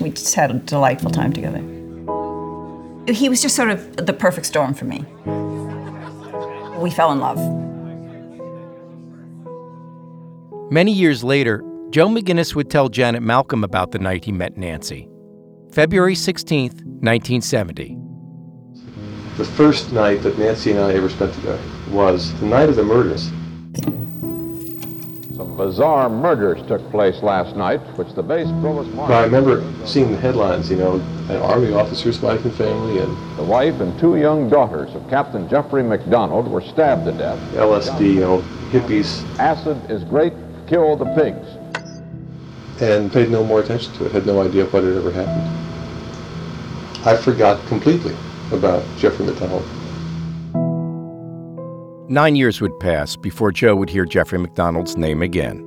We 0.00 0.10
just 0.10 0.34
had 0.34 0.50
a 0.50 0.54
delightful 0.54 1.12
time 1.12 1.32
together. 1.32 1.60
He 3.06 3.28
was 3.28 3.40
just 3.40 3.54
sort 3.54 3.70
of 3.70 4.04
the 4.04 4.12
perfect 4.12 4.46
storm 4.46 4.74
for 4.74 4.86
me. 4.86 5.04
We 6.80 6.90
fell 6.90 7.12
in 7.12 7.20
love. 7.20 7.38
Many 10.72 10.90
years 10.90 11.22
later, 11.22 11.62
Joe 11.90 12.08
McGinniss 12.08 12.56
would 12.56 12.68
tell 12.68 12.88
Janet 12.88 13.22
Malcolm 13.22 13.62
about 13.62 13.92
the 13.92 14.00
night 14.00 14.24
he 14.24 14.32
met 14.32 14.56
Nancy. 14.56 15.09
February 15.72 16.16
16, 16.16 16.70
1970. 17.00 17.96
The 19.36 19.44
first 19.44 19.92
night 19.92 20.20
that 20.24 20.36
Nancy 20.36 20.72
and 20.72 20.80
I 20.80 20.94
ever 20.94 21.08
spent 21.08 21.32
together 21.32 21.62
was 21.90 22.38
the 22.40 22.46
night 22.46 22.68
of 22.68 22.74
the 22.74 22.82
murders. 22.82 23.30
Some 25.36 25.56
bizarre 25.56 26.10
murders 26.10 26.66
took 26.66 26.90
place 26.90 27.22
last 27.22 27.54
night, 27.54 27.78
which 27.96 28.12
the 28.14 28.22
base 28.22 28.48
provost 28.60 28.94
But 28.96 29.12
I 29.12 29.22
remember 29.22 29.64
seeing 29.86 30.10
the 30.10 30.18
headlines, 30.18 30.68
you 30.68 30.76
know, 30.76 30.94
an 31.28 31.36
army 31.36 31.72
officer's 31.72 32.20
wife 32.20 32.44
and 32.44 32.52
family, 32.54 32.98
and 32.98 33.38
the 33.38 33.44
wife 33.44 33.80
and 33.80 33.96
two 34.00 34.16
young 34.16 34.48
daughters 34.48 34.92
of 34.96 35.08
Captain 35.08 35.48
Jeffrey 35.48 35.84
MacDonald 35.84 36.48
were 36.48 36.62
stabbed 36.62 37.04
to 37.04 37.12
death. 37.12 37.38
LSD, 37.54 38.14
you 38.14 38.20
know, 38.20 38.42
hippies. 38.72 39.24
Acid 39.38 39.78
is 39.88 40.02
great, 40.02 40.32
kill 40.66 40.96
the 40.96 41.06
pigs. 41.14 41.46
And 42.82 43.12
paid 43.12 43.30
no 43.30 43.44
more 43.44 43.60
attention 43.60 43.92
to 43.94 44.06
it, 44.06 44.12
had 44.12 44.26
no 44.26 44.42
idea 44.42 44.64
what 44.66 44.82
had 44.82 44.96
ever 44.96 45.12
happened. 45.12 45.59
I 47.04 47.16
forgot 47.16 47.64
completely 47.66 48.14
about 48.52 48.84
Jeffrey 48.98 49.24
MacDonald. 49.24 49.64
Nine 52.10 52.36
years 52.36 52.60
would 52.60 52.78
pass 52.78 53.16
before 53.16 53.52
Joe 53.52 53.74
would 53.76 53.88
hear 53.88 54.04
Jeffrey 54.04 54.38
MacDonald's 54.38 54.96
name 54.98 55.22
again. 55.22 55.66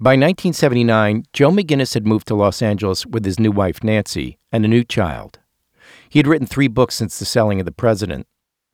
By 0.00 0.12
1979, 0.12 1.24
Joe 1.32 1.50
McGinniss 1.50 1.94
had 1.94 2.06
moved 2.06 2.28
to 2.28 2.36
Los 2.36 2.62
Angeles 2.62 3.04
with 3.04 3.24
his 3.24 3.40
new 3.40 3.50
wife, 3.50 3.82
Nancy, 3.82 4.38
and 4.52 4.64
a 4.64 4.68
new 4.68 4.84
child. 4.84 5.40
He 6.08 6.18
had 6.18 6.26
written 6.26 6.46
three 6.46 6.68
books 6.68 6.94
since 6.94 7.18
the 7.18 7.24
selling 7.24 7.60
of 7.60 7.66
the 7.66 7.72
president. 7.72 8.26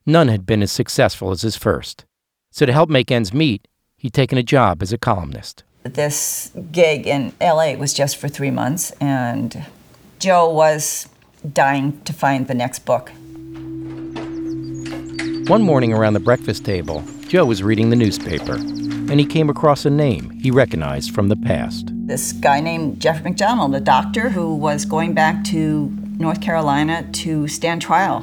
None 0.07 0.29
had 0.29 0.47
been 0.47 0.63
as 0.63 0.71
successful 0.71 1.31
as 1.31 1.43
his 1.43 1.57
first. 1.57 2.05
So, 2.51 2.67
to 2.67 2.73
help 2.73 2.89
make 2.89 3.11
ends 3.11 3.35
meet, 3.35 3.67
he'd 3.97 4.15
taken 4.15 4.39
a 4.39 4.43
job 4.43 4.83
as 4.83 4.93
a 4.93 4.99
columnist. 4.99 5.65
This 5.83 6.53
gig 6.71 7.07
in 7.07 7.33
LA 7.41 7.75
was 7.75 7.93
just 7.93 8.17
for 8.17 8.29
three 8.29 8.51
months, 8.51 8.93
and 9.01 9.67
Joe 10.21 10.49
was 10.49 11.09
dying 11.53 12.01
to 12.03 12.13
find 12.13 12.47
the 12.47 12.55
next 12.55 12.81
book. 12.81 13.11
One 15.49 15.63
morning 15.63 15.93
around 15.93 16.15
the 16.15 16.21
breakfast 16.21 16.65
table, 16.65 17.03
Joe 17.29 17.45
was 17.45 17.63
reading 17.63 17.91
the 17.91 17.97
newspaper, 17.97 18.55
and 18.55 19.19
he 19.19 19.27
came 19.27 19.51
across 19.51 19.85
a 19.85 19.91
name 19.91 20.31
he 20.31 20.51
recognized 20.51 21.15
from 21.15 21.29
the 21.29 21.37
past. 21.37 21.91
This 22.07 22.33
guy 22.33 22.61
named 22.61 23.01
Jeffrey 23.01 23.25
MacDonald, 23.25 23.75
a 23.75 23.81
doctor 23.81 24.31
who 24.31 24.55
was 24.55 24.85
going 24.85 25.13
back 25.13 25.45
to 25.45 25.93
North 26.19 26.41
Carolina 26.41 27.09
to 27.13 27.49
stand 27.49 27.83
trial 27.83 28.21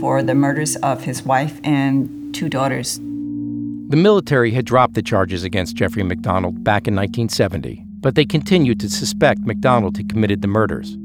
for 0.00 0.22
the 0.22 0.34
murders 0.34 0.76
of 0.76 1.02
his 1.02 1.22
wife 1.22 1.60
and 1.64 2.34
two 2.34 2.48
daughters. 2.48 2.98
The 3.88 3.96
military 3.96 4.52
had 4.52 4.64
dropped 4.64 4.94
the 4.94 5.02
charges 5.02 5.44
against 5.44 5.74
Jeffrey 5.74 6.02
MacDonald 6.02 6.62
back 6.62 6.86
in 6.86 6.94
1970, 6.94 7.82
but 8.00 8.14
they 8.14 8.24
continued 8.24 8.78
to 8.80 8.90
suspect 8.90 9.40
MacDonald 9.40 9.96
had 9.96 10.08
committed 10.08 10.42
the 10.42 10.48
murders. 10.48 10.96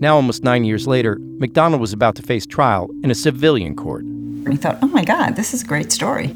Now, 0.00 0.16
almost 0.16 0.42
nine 0.42 0.64
years 0.64 0.88
later, 0.88 1.18
MacDonald 1.38 1.80
was 1.80 1.92
about 1.92 2.16
to 2.16 2.22
face 2.22 2.46
trial 2.46 2.88
in 3.02 3.10
a 3.10 3.14
civilian 3.14 3.76
court. 3.76 4.02
And 4.02 4.50
he 4.50 4.56
thought, 4.56 4.78
oh 4.82 4.88
my 4.88 5.04
God, 5.04 5.36
this 5.36 5.54
is 5.54 5.62
a 5.62 5.66
great 5.66 5.92
story. 5.92 6.34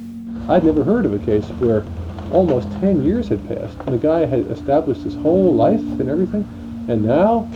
I'd 0.49 0.63
never 0.63 0.85
heard 0.85 1.05
of 1.05 1.13
a 1.13 1.19
case 1.19 1.45
where 1.59 1.85
almost 2.31 2.71
10 2.81 3.03
years 3.03 3.29
had 3.29 3.47
passed 3.49 3.77
and 3.81 3.95
the 3.95 3.99
guy 3.99 4.27
had 4.27 4.47
established 4.51 5.03
his 5.03 5.15
whole 5.17 5.55
life 5.55 5.81
and 5.81 6.09
everything. 6.09 6.47
And 6.89 7.05
now, 7.05 7.51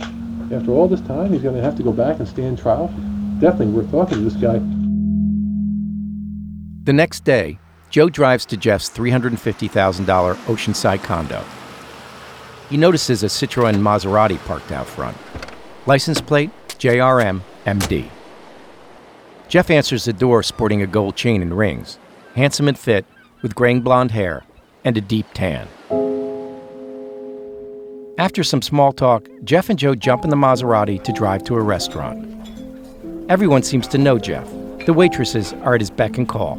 after 0.51 0.71
all 0.71 0.87
this 0.87 1.01
time, 1.01 1.31
he's 1.31 1.41
going 1.41 1.55
to 1.55 1.61
have 1.61 1.75
to 1.77 1.83
go 1.83 1.91
back 1.91 2.19
and 2.19 2.27
stand 2.27 2.57
trial. 2.59 2.87
Definitely 3.39 3.73
worth 3.73 3.91
talking 3.91 4.17
to 4.17 4.23
this 4.23 4.35
guy. 4.35 4.59
The 6.83 6.93
next 6.93 7.23
day, 7.23 7.59
Joe 7.89 8.09
drives 8.09 8.45
to 8.47 8.57
Jeff's 8.57 8.89
$350,000 8.89 10.35
Oceanside 10.35 11.03
condo. 11.03 11.43
He 12.69 12.77
notices 12.77 13.23
a 13.23 13.27
Citroen 13.27 13.75
Maserati 13.75 14.43
parked 14.45 14.71
out 14.71 14.87
front. 14.87 15.15
License 15.85 16.19
plate 16.19 16.49
JRM 16.69 17.41
MD. 17.65 18.09
Jeff 19.47 19.69
answers 19.69 20.05
the 20.05 20.13
door 20.13 20.41
sporting 20.41 20.81
a 20.81 20.87
gold 20.87 21.15
chain 21.15 21.41
and 21.41 21.57
rings, 21.57 21.99
handsome 22.35 22.67
and 22.67 22.77
fit, 22.77 23.05
with 23.41 23.55
graying 23.55 23.81
blonde 23.81 24.11
hair 24.11 24.43
and 24.83 24.97
a 24.97 25.01
deep 25.01 25.27
tan. 25.33 25.67
After 28.19 28.43
some 28.43 28.61
small 28.61 28.93
talk, 28.93 29.27
Jeff 29.43 29.71
and 29.71 29.79
Joe 29.79 29.95
jump 29.95 30.23
in 30.23 30.29
the 30.29 30.35
Maserati 30.35 31.03
to 31.03 31.11
drive 31.11 31.43
to 31.45 31.55
a 31.55 31.61
restaurant. 31.61 32.29
Everyone 33.27 33.63
seems 33.63 33.87
to 33.87 33.97
know 33.97 34.19
Jeff. 34.19 34.47
The 34.85 34.93
waitresses 34.93 35.53
are 35.63 35.73
at 35.73 35.81
his 35.81 35.89
beck 35.89 36.19
and 36.19 36.29
call. 36.29 36.57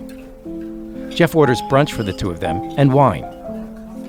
Jeff 1.10 1.36
orders 1.36 1.62
brunch 1.62 1.92
for 1.92 2.02
the 2.02 2.12
two 2.12 2.28
of 2.28 2.40
them 2.40 2.56
and 2.76 2.92
wine. 2.92 3.24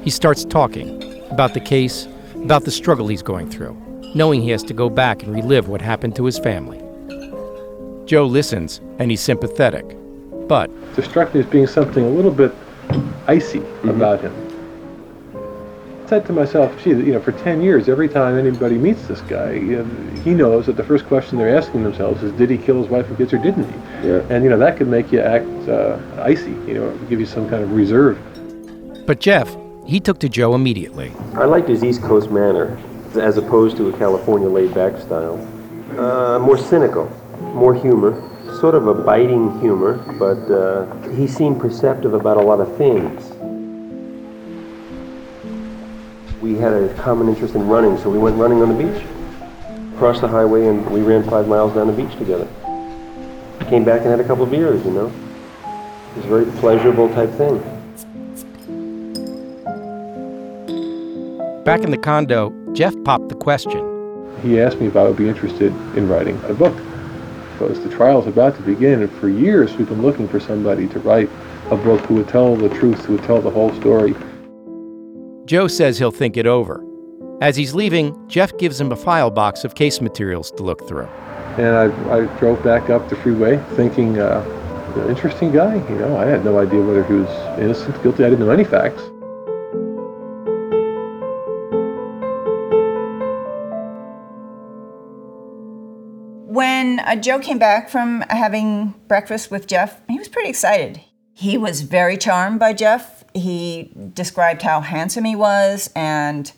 He 0.04 0.10
starts 0.10 0.44
talking 0.44 1.04
about 1.30 1.54
the 1.54 1.60
case, 1.60 2.08
about 2.34 2.64
the 2.64 2.72
struggle 2.72 3.08
he's 3.08 3.22
going 3.22 3.52
through, 3.52 3.78
knowing 4.16 4.42
he 4.42 4.50
has 4.50 4.64
to 4.64 4.74
go 4.74 4.90
back 4.90 5.22
and 5.22 5.36
relive 5.36 5.68
what 5.68 5.82
happened 5.82 6.16
to 6.16 6.26
his 6.26 6.40
family. 6.40 6.80
Joe 8.06 8.26
listens 8.26 8.82
and 8.98 9.12
he's 9.12 9.22
sympathetic, 9.22 9.96
but 10.48 10.72
It 10.98 11.06
struck 11.06 11.32
me 11.36 11.42
as 11.42 11.46
being 11.46 11.68
something 11.68 12.04
a 12.04 12.10
little 12.10 12.32
bit 12.32 12.52
icy 13.28 13.60
mm-hmm. 13.60 13.90
about 13.90 14.22
him. 14.22 14.45
I 16.06 16.08
said 16.08 16.26
to 16.28 16.34
myself, 16.34 16.72
gee, 16.84 16.92
you 16.92 17.14
know, 17.14 17.20
for 17.20 17.32
10 17.32 17.64
years, 17.64 17.90
every 17.90 18.08
time 18.08 18.38
anybody 18.38 18.78
meets 18.78 19.08
this 19.08 19.22
guy, 19.22 19.54
you 19.54 19.78
know, 19.78 20.22
he 20.22 20.36
knows 20.36 20.68
that 20.68 20.78
the 20.78 20.84
first 20.84 21.08
question 21.08 21.40
they're 21.40 21.58
asking 21.58 21.82
themselves 21.82 22.22
is, 22.22 22.32
did 22.34 22.48
he 22.52 22.60
kill 22.60 22.80
his 22.80 22.92
wife 22.92 23.08
and 23.08 23.18
kids 23.18 23.34
or 23.34 23.40
didn't 23.40 23.64
he? 23.64 24.10
Yeah. 24.10 24.22
And, 24.30 24.44
you 24.44 24.52
know, 24.52 24.60
that 24.60 24.78
could 24.78 24.88
make 24.88 25.12
you 25.12 25.20
act 25.20 25.48
uh, 25.68 25.98
icy, 26.20 26.52
you 26.52 26.76
know, 26.76 26.96
give 27.10 27.20
you 27.20 27.26
some 27.26 27.50
kind 27.50 27.64
of 27.64 27.72
reserve. 27.72 28.20
but 29.08 29.20
Jeff, 29.20 29.58
he 29.88 30.00
took 30.00 30.20
to 30.20 30.30
Joe 30.30 30.54
immediately. 30.54 31.12
I 31.34 31.46
liked 31.46 31.70
his 31.70 31.84
East 31.84 32.04
Coast 32.04 32.30
manner, 32.30 32.78
as 33.16 33.38
opposed 33.38 33.76
to 33.78 33.90
a 33.90 33.98
California 33.98 34.48
laid-back 34.48 35.02
style. 35.02 35.40
Uh, 35.98 36.38
more 36.38 36.60
cynical, 36.60 37.10
more 37.56 37.74
humor, 37.74 38.14
sort 38.60 38.76
of 38.76 38.86
a 38.86 38.94
biting 38.94 39.60
humor, 39.60 39.94
but 40.20 40.38
uh, 40.54 40.86
he 41.16 41.26
seemed 41.26 41.60
perceptive 41.60 42.14
about 42.14 42.38
a 42.38 42.42
lot 42.42 42.62
of 42.62 42.78
things. 42.78 43.32
We 46.46 46.58
had 46.58 46.74
a 46.74 46.94
common 46.94 47.28
interest 47.28 47.56
in 47.56 47.68
running, 47.68 47.98
so 47.98 48.12
we 48.12 48.20
went 48.20 48.38
running 48.38 48.62
on 48.62 48.70
the 48.70 48.84
beach. 48.84 49.04
Crossed 49.98 50.22
the 50.22 50.28
highway 50.28 50.68
and 50.68 50.88
we 50.92 51.02
ran 51.02 51.28
five 51.28 51.48
miles 51.48 51.74
down 51.74 51.88
the 51.88 51.94
beach 51.94 52.16
together. 52.20 52.48
Came 53.68 53.84
back 53.84 54.02
and 54.02 54.12
had 54.12 54.20
a 54.20 54.24
couple 54.24 54.44
of 54.44 54.52
beers, 54.52 54.86
you 54.86 54.92
know. 54.92 55.08
It 55.08 56.18
was 56.18 56.26
a 56.26 56.28
very 56.28 56.46
pleasurable 56.60 57.10
type 57.16 57.32
thing. 57.32 57.58
Back 61.64 61.82
in 61.82 61.90
the 61.90 61.98
condo, 61.98 62.54
Jeff 62.74 62.94
popped 63.04 63.30
the 63.30 63.36
question. 63.36 63.82
He 64.44 64.62
asked 64.62 64.80
me 64.80 64.86
if 64.86 64.96
I 64.96 65.02
would 65.02 65.18
be 65.18 65.28
interested 65.28 65.74
in 65.98 66.08
writing 66.08 66.40
a 66.44 66.54
book. 66.54 66.78
Because 67.54 67.82
the 67.82 67.90
trial's 67.90 68.28
about 68.28 68.56
to 68.58 68.62
begin, 68.62 69.02
and 69.02 69.12
for 69.14 69.30
years 69.30 69.76
we've 69.78 69.90
been 69.90 70.04
looking 70.04 70.28
for 70.28 70.40
somebody 70.40 70.88
to 70.90 71.00
write 71.00 71.28
a 71.72 71.76
book 71.76 72.02
who 72.02 72.14
would 72.16 72.28
tell 72.28 72.56
the 72.56 72.70
truth, 72.70 73.04
who 73.06 73.14
would 73.14 73.24
tell 73.24 73.42
the 73.42 73.50
whole 73.50 73.74
story. 73.74 74.14
Joe 75.46 75.68
says 75.68 76.00
he'll 76.00 76.12
think 76.12 76.38
it 76.38 76.48
over. 76.48 76.84
As 77.42 77.56
he's 77.56 77.76
leaving, 77.76 78.28
Jeff 78.28 78.58
gives 78.58 78.82
him 78.82 78.92
a 78.92 78.96
file 78.96 79.30
box 79.30 79.64
of 79.64 79.76
case 79.76 80.02
materials 80.02 80.50
to 80.52 80.64
look 80.64 80.88
through. 80.88 81.08
And 81.58 81.76
I, 81.76 82.16
I 82.16 82.26
drove 82.40 82.64
back 82.64 82.90
up 82.90 83.08
the 83.10 83.16
freeway 83.16 83.64
thinking, 83.76 84.20
uh, 84.20 84.44
interesting 85.08 85.52
guy. 85.52 85.76
You 85.90 85.96
know, 85.98 86.18
I 86.18 86.26
had 86.26 86.44
no 86.44 86.58
idea 86.58 86.82
whether 86.82 87.04
he 87.04 87.14
was 87.14 87.60
innocent, 87.60 88.02
guilty. 88.02 88.24
I 88.24 88.30
didn't 88.30 88.46
know 88.46 88.52
any 88.52 88.64
facts. 88.64 89.02
When 96.48 97.00
uh, 97.02 97.18
Joe 97.18 97.40
came 97.40 97.60
back 97.60 97.90
from 97.90 98.22
having 98.30 98.96
breakfast 99.08 99.52
with 99.52 99.68
Jeff, 99.68 100.02
he 100.08 100.18
was 100.18 100.28
pretty 100.28 100.50
excited. 100.50 101.02
He 101.34 101.58
was 101.58 101.82
very 101.82 102.18
charmed 102.18 102.60
by 102.60 102.74
Jeff. 102.74 103.15
He 103.36 103.92
described 104.14 104.62
how 104.62 104.80
handsome 104.80 105.26
he 105.26 105.36
was, 105.36 105.90
and 105.94 106.52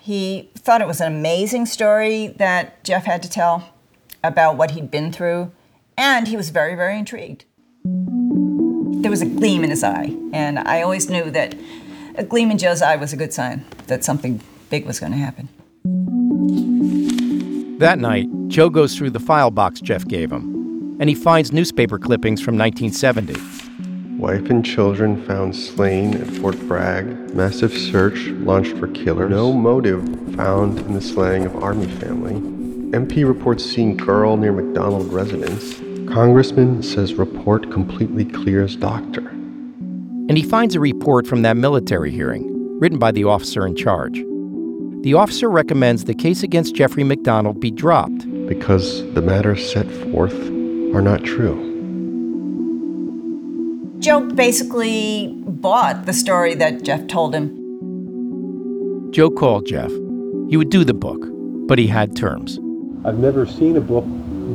he 0.00 0.48
thought 0.54 0.80
it 0.80 0.86
was 0.86 1.00
an 1.00 1.12
amazing 1.12 1.66
story 1.66 2.28
that 2.38 2.84
Jeff 2.84 3.04
had 3.04 3.20
to 3.24 3.28
tell 3.28 3.74
about 4.22 4.56
what 4.56 4.70
he'd 4.70 4.90
been 4.90 5.12
through, 5.12 5.50
and 5.98 6.28
he 6.28 6.36
was 6.36 6.50
very, 6.50 6.76
very 6.76 6.96
intrigued. 6.96 7.44
There 7.84 9.10
was 9.10 9.22
a 9.22 9.26
gleam 9.26 9.64
in 9.64 9.70
his 9.70 9.82
eye, 9.82 10.16
and 10.32 10.60
I 10.60 10.82
always 10.82 11.10
knew 11.10 11.30
that 11.32 11.56
a 12.14 12.22
gleam 12.22 12.50
in 12.52 12.58
Joe's 12.58 12.80
eye 12.80 12.96
was 12.96 13.12
a 13.12 13.16
good 13.16 13.32
sign 13.32 13.64
that 13.88 14.04
something 14.04 14.40
big 14.70 14.86
was 14.86 15.00
going 15.00 15.12
to 15.12 15.18
happen. 15.18 15.48
That 17.80 17.98
night, 17.98 18.28
Joe 18.46 18.70
goes 18.70 18.96
through 18.96 19.10
the 19.10 19.20
file 19.20 19.50
box 19.50 19.80
Jeff 19.80 20.06
gave 20.06 20.30
him, 20.30 20.96
and 21.00 21.08
he 21.08 21.14
finds 21.16 21.52
newspaper 21.52 21.98
clippings 21.98 22.40
from 22.40 22.56
1970. 22.56 23.63
Wife 24.18 24.48
and 24.48 24.64
children 24.64 25.20
found 25.26 25.56
slain 25.56 26.14
at 26.14 26.28
Fort 26.28 26.58
Bragg. 26.68 27.34
Massive 27.34 27.72
search 27.72 28.28
launched 28.28 28.76
for 28.76 28.86
killer. 28.88 29.28
No 29.28 29.52
motive 29.52 30.02
found 30.36 30.78
in 30.78 30.94
the 30.94 31.00
slaying 31.00 31.44
of 31.44 31.56
Army 31.56 31.88
family. 31.88 32.34
MP 32.96 33.26
reports 33.26 33.64
seeing 33.64 33.96
girl 33.96 34.36
near 34.36 34.52
MacDonald 34.52 35.12
residence. 35.12 35.74
Congressman 36.08 36.80
says 36.82 37.14
report 37.14 37.72
completely 37.72 38.24
clears 38.24 38.76
doctor. 38.76 39.28
And 39.28 40.38
he 40.38 40.44
finds 40.44 40.76
a 40.76 40.80
report 40.80 41.26
from 41.26 41.42
that 41.42 41.56
military 41.56 42.12
hearing, 42.12 42.78
written 42.78 43.00
by 43.00 43.10
the 43.10 43.24
officer 43.24 43.66
in 43.66 43.74
charge. 43.74 44.22
The 45.02 45.14
officer 45.14 45.50
recommends 45.50 46.04
the 46.04 46.14
case 46.14 46.44
against 46.44 46.76
Jeffrey 46.76 47.02
MacDonald 47.02 47.58
be 47.58 47.72
dropped. 47.72 48.30
Because 48.46 49.02
the 49.12 49.22
matters 49.22 49.70
set 49.70 49.90
forth 49.90 50.34
are 50.94 51.02
not 51.02 51.24
true. 51.24 51.73
Joe 54.04 54.20
basically 54.20 55.32
bought 55.46 56.04
the 56.04 56.12
story 56.12 56.54
that 56.56 56.82
Jeff 56.82 57.06
told 57.06 57.34
him. 57.34 57.48
Joe 59.12 59.30
called 59.30 59.64
Jeff. 59.64 59.90
He 60.50 60.58
would 60.58 60.68
do 60.68 60.84
the 60.84 60.92
book, 60.92 61.24
but 61.66 61.78
he 61.78 61.86
had 61.86 62.14
terms. 62.14 62.58
I've 63.06 63.18
never 63.18 63.46
seen 63.46 63.78
a 63.78 63.80
book 63.80 64.04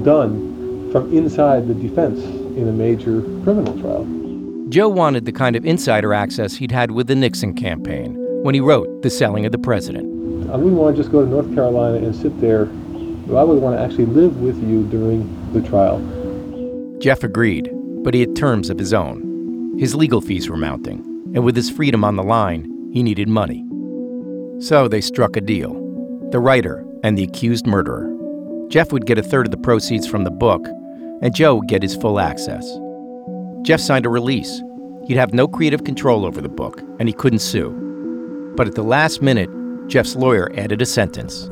done 0.03 0.91
from 0.91 1.11
inside 1.11 1.67
the 1.67 1.73
defense 1.73 2.19
in 2.57 2.67
a 2.67 2.71
major 2.71 3.23
criminal 3.43 3.75
trial. 3.81 4.05
Joe 4.69 4.87
wanted 4.87 5.25
the 5.25 5.31
kind 5.31 5.55
of 5.55 5.65
insider 5.65 6.13
access 6.13 6.53
he'd 6.53 6.71
had 6.71 6.91
with 6.91 7.07
the 7.07 7.15
Nixon 7.15 7.55
campaign 7.55 8.15
when 8.43 8.53
he 8.53 8.61
wrote 8.61 9.01
The 9.01 9.09
Selling 9.09 9.47
of 9.47 9.51
the 9.51 9.57
President. 9.57 10.05
I 10.51 10.57
wouldn't 10.57 10.75
want 10.75 10.95
to 10.95 11.01
just 11.01 11.11
go 11.11 11.25
to 11.25 11.27
North 11.27 11.51
Carolina 11.55 11.97
and 11.97 12.15
sit 12.15 12.39
there. 12.39 12.65
I 13.35 13.41
would 13.41 13.63
want 13.63 13.75
to 13.75 13.81
actually 13.81 14.05
live 14.05 14.41
with 14.41 14.61
you 14.63 14.83
during 14.89 15.25
the 15.53 15.67
trial. 15.67 15.97
Jeff 16.99 17.23
agreed, 17.23 17.71
but 18.03 18.13
he 18.13 18.19
had 18.19 18.35
terms 18.35 18.69
of 18.69 18.77
his 18.77 18.93
own. 18.93 19.28
His 19.79 19.95
legal 19.95 20.19
fees 20.19 20.49
were 20.49 20.57
mounting, 20.57 20.99
and 21.33 21.45
with 21.45 21.55
his 21.55 21.69
freedom 21.69 22.03
on 22.03 22.17
the 22.17 22.23
line, 22.23 22.91
he 22.91 23.01
needed 23.01 23.29
money. 23.29 23.65
So 24.59 24.89
they 24.89 24.99
struck 24.99 25.37
a 25.37 25.41
deal 25.41 25.73
the 26.31 26.39
writer 26.39 26.85
and 27.01 27.17
the 27.17 27.23
accused 27.23 27.65
murderer. 27.65 28.13
Jeff 28.67 28.91
would 28.91 29.05
get 29.05 29.17
a 29.17 29.23
third 29.23 29.47
of 29.47 29.51
the 29.51 29.57
proceeds 29.57 30.05
from 30.05 30.25
the 30.25 30.31
book, 30.31 30.67
and 31.21 31.33
Joe 31.33 31.55
would 31.55 31.69
get 31.69 31.81
his 31.81 31.95
full 31.95 32.19
access. 32.19 32.69
Jeff 33.61 33.79
signed 33.79 34.05
a 34.05 34.09
release. 34.09 34.61
He'd 35.07 35.15
have 35.15 35.33
no 35.33 35.47
creative 35.47 35.85
control 35.85 36.25
over 36.25 36.41
the 36.41 36.49
book, 36.49 36.81
and 36.99 37.07
he 37.07 37.13
couldn't 37.13 37.39
sue. 37.39 37.71
But 38.57 38.67
at 38.67 38.75
the 38.75 38.83
last 38.83 39.21
minute, 39.21 39.49
Jeff's 39.87 40.17
lawyer 40.17 40.51
added 40.57 40.81
a 40.81 40.85
sentence. 40.85 41.47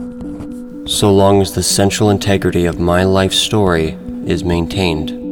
So 0.85 1.13
long 1.13 1.41
as 1.41 1.55
the 1.55 1.63
central 1.63 2.09
integrity 2.09 2.65
of 2.65 2.77
my 2.77 3.05
life 3.05 3.33
story 3.33 3.97
is 4.25 4.43
maintained. 4.43 5.26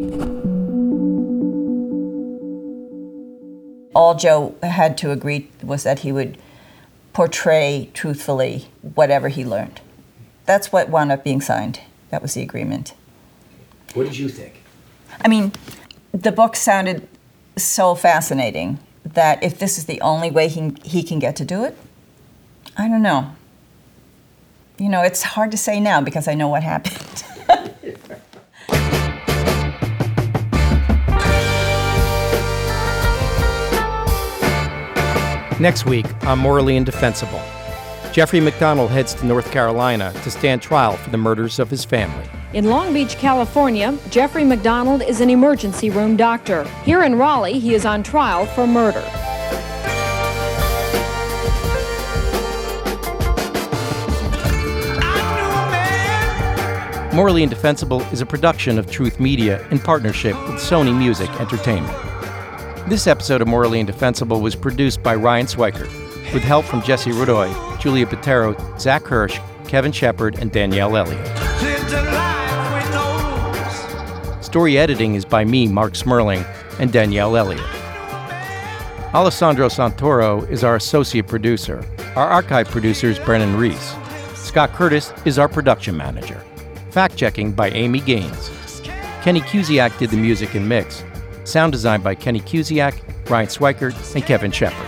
All 3.96 4.14
Joe 4.14 4.56
had 4.62 4.98
to 5.00 5.12
agree 5.12 5.50
was 5.64 5.84
that 5.84 6.00
he 6.00 6.12
would 6.12 6.38
portray 7.14 7.90
truthfully 7.94 8.68
whatever 8.82 9.30
he 9.30 9.46
learned. 9.46 9.80
That's 10.46 10.72
what 10.72 10.90
wound 10.90 11.12
up 11.12 11.24
being 11.24 11.42
signed. 11.42 11.80
That 12.10 12.22
was 12.22 12.34
the 12.34 12.42
agreement. 12.42 12.94
What 13.94 14.04
did 14.04 14.18
you 14.18 14.28
think? 14.28 14.62
I 15.24 15.30
mean, 15.30 15.54
the 16.12 16.32
book 16.32 16.58
sounded 16.58 17.08
so 17.56 17.96
fascinating 17.96 18.80
that 19.06 19.42
if 19.42 19.58
this 19.58 19.78
is 19.78 19.86
the 19.86 20.02
only 20.02 20.30
way 20.30 20.50
he, 20.50 20.76
he 20.84 21.02
can 21.02 21.20
get 21.20 21.38
to 21.38 21.46
do 21.46 21.64
it, 21.64 21.78
I 22.78 22.90
don't 22.90 23.02
know. 23.02 23.34
You 24.78 24.90
know, 24.90 25.02
it's 25.02 25.24
hard 25.24 25.52
to 25.52 25.58
say 25.58 25.80
now 25.80 26.02
because 26.02 26.28
I 26.28 26.34
know 26.34 26.50
what 26.50 26.64
happened. 26.64 27.24
Next 35.58 35.86
week 35.86 36.06
on 36.26 36.40
Morally 36.40 36.76
Indefensible, 36.76 37.42
Jeffrey 38.12 38.42
MacDonald 38.42 38.92
heads 38.92 39.14
to 39.14 39.26
North 39.26 39.52
Carolina 39.52 40.12
to 40.24 40.30
stand 40.30 40.62
trial 40.62 40.98
for 40.98 41.10
the 41.12 41.18
murders 41.18 41.60
of 41.60 41.70
his 41.70 41.86
family. 41.86 42.26
In 42.52 42.66
Long 42.66 42.94
Beach, 42.94 43.16
California, 43.16 43.98
Jeffrey 44.10 44.44
MacDonald 44.44 45.02
is 45.02 45.22
an 45.22 45.30
emergency 45.30 45.90
room 45.90 46.18
doctor. 46.18 46.66
Here 46.84 47.04
in 47.04 47.16
Raleigh, 47.16 47.60
he 47.60 47.74
is 47.74 47.86
on 47.86 48.04
trial 48.04 48.46
for 48.48 48.68
murder. 48.68 49.02
Morally 57.16 57.44
Indefensible 57.44 58.02
is 58.12 58.20
a 58.20 58.26
production 58.26 58.78
of 58.78 58.92
Truth 58.92 59.22
Media 59.22 59.66
in 59.70 59.80
partnership 59.80 60.36
with 60.50 60.56
Sony 60.56 60.94
Music 60.94 61.30
Entertainment. 61.40 62.15
This 62.88 63.08
episode 63.08 63.42
of 63.42 63.48
Morally 63.48 63.80
Indefensible 63.80 64.42
was 64.42 64.56
produced 64.56 65.02
by 65.02 65.16
Ryan 65.16 65.48
Swikert, 65.48 65.92
with 66.36 66.44
help 66.44 66.66
from 66.66 66.84
Jesse 66.84 67.10
Rudoy, 67.10 67.50
Julia 67.80 68.06
Patero, 68.06 68.80
Zach 68.80 69.02
Hirsch, 69.06 69.40
Kevin 69.68 69.92
Shepard, 69.92 70.38
and 70.38 70.52
Danielle 70.52 70.96
Elliott. 70.96 71.26
Story 74.44 74.78
editing 74.78 75.16
is 75.16 75.26
by 75.26 75.44
me, 75.44 75.68
Marc 75.68 75.94
Smerling, 75.94 76.46
and 76.80 76.94
Danielle 76.94 77.36
Elliott. 77.36 77.66
Alessandro 79.16 79.68
Santoro 79.68 80.48
is 80.52 80.64
our 80.64 80.76
associate 80.76 81.26
producer. 81.28 81.84
Our 82.16 82.28
archive 82.28 82.68
producer 82.68 83.08
is 83.08 83.18
Brennan 83.18 83.58
Reese. 83.58 83.96
Scott 84.36 84.74
Curtis 84.74 85.12
is 85.26 85.40
our 85.40 85.50
production 85.50 85.98
manager. 85.98 86.40
Fact 86.92 87.18
checking 87.18 87.52
by 87.52 87.72
Amy 87.72 88.02
Gaines. 88.02 88.52
Kenny 89.24 89.42
Kusiak 89.42 89.98
did 89.98 90.12
the 90.12 90.18
music 90.18 90.54
and 90.54 90.70
mix. 90.70 91.04
Sound 91.46 91.72
design 91.72 92.02
by 92.02 92.16
Kenny 92.16 92.42
Kusiak, 92.42 93.30
Ryan 93.30 93.48
Swikert, 93.48 94.16
and 94.16 94.26
Kevin 94.26 94.52
Shepard. 94.52 94.88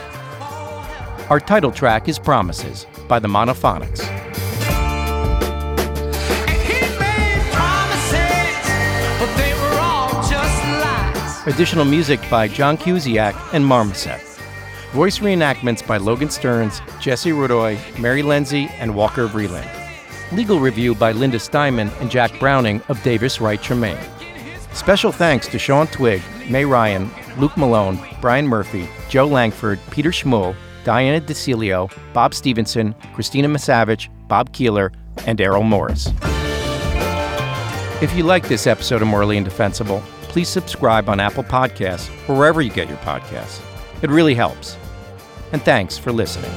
Our 1.29 1.39
title 1.39 1.71
track 1.71 2.09
is 2.09 2.17
Promises 2.17 2.85
by 3.07 3.19
the 3.19 3.27
Monophonics. 3.27 4.05
Additional 11.47 11.85
music 11.85 12.19
by 12.29 12.47
John 12.47 12.77
Kusiak 12.77 13.35
and 13.53 13.65
Marmoset. 13.65 14.19
Voice 14.91 15.19
reenactments 15.19 15.85
by 15.85 15.97
Logan 15.97 16.29
Stearns, 16.29 16.81
Jesse 16.99 17.31
Rudoy, 17.31 17.77
Mary 17.99 18.23
Lindsay, 18.23 18.67
and 18.79 18.95
Walker 18.95 19.27
Vreeland. 19.27 19.69
Legal 20.33 20.59
review 20.59 20.95
by 20.95 21.13
Linda 21.13 21.39
Steinman 21.39 21.89
and 22.01 22.09
Jack 22.11 22.37
Browning 22.39 22.81
of 22.89 23.01
Davis 23.03 23.39
Wright 23.39 23.61
Tremaine. 23.61 23.97
Special 24.77 25.11
thanks 25.11 25.47
to 25.47 25.57
Sean 25.57 25.87
Twig, 25.87 26.21
May 26.47 26.63
Ryan, 26.63 27.09
Luke 27.37 27.57
Malone, 27.57 27.99
Brian 28.21 28.47
Murphy, 28.47 28.87
Joe 29.09 29.25
Langford, 29.25 29.79
Peter 29.89 30.11
Schmull, 30.11 30.55
Diana 30.83 31.19
DeCilio, 31.19 31.91
Bob 32.13 32.35
Stevenson, 32.35 32.93
Christina 33.15 33.49
Misavich, 33.49 34.07
Bob 34.27 34.53
Keeler, 34.53 34.93
and 35.25 35.41
Errol 35.41 35.63
Morris. 35.63 36.13
If 38.03 38.13
you 38.15 38.23
like 38.23 38.47
this 38.47 38.67
episode 38.67 39.01
of 39.01 39.07
Morally 39.07 39.37
Indefensible, 39.37 40.01
please 40.21 40.47
subscribe 40.47 41.09
on 41.09 41.19
Apple 41.19 41.43
Podcasts 41.43 42.07
or 42.29 42.37
wherever 42.37 42.61
you 42.61 42.69
get 42.69 42.87
your 42.87 42.99
podcasts. 42.99 43.59
It 44.03 44.11
really 44.11 44.35
helps. 44.35 44.77
And 45.53 45.61
thanks 45.63 45.97
for 45.97 46.11
listening. 46.11 46.51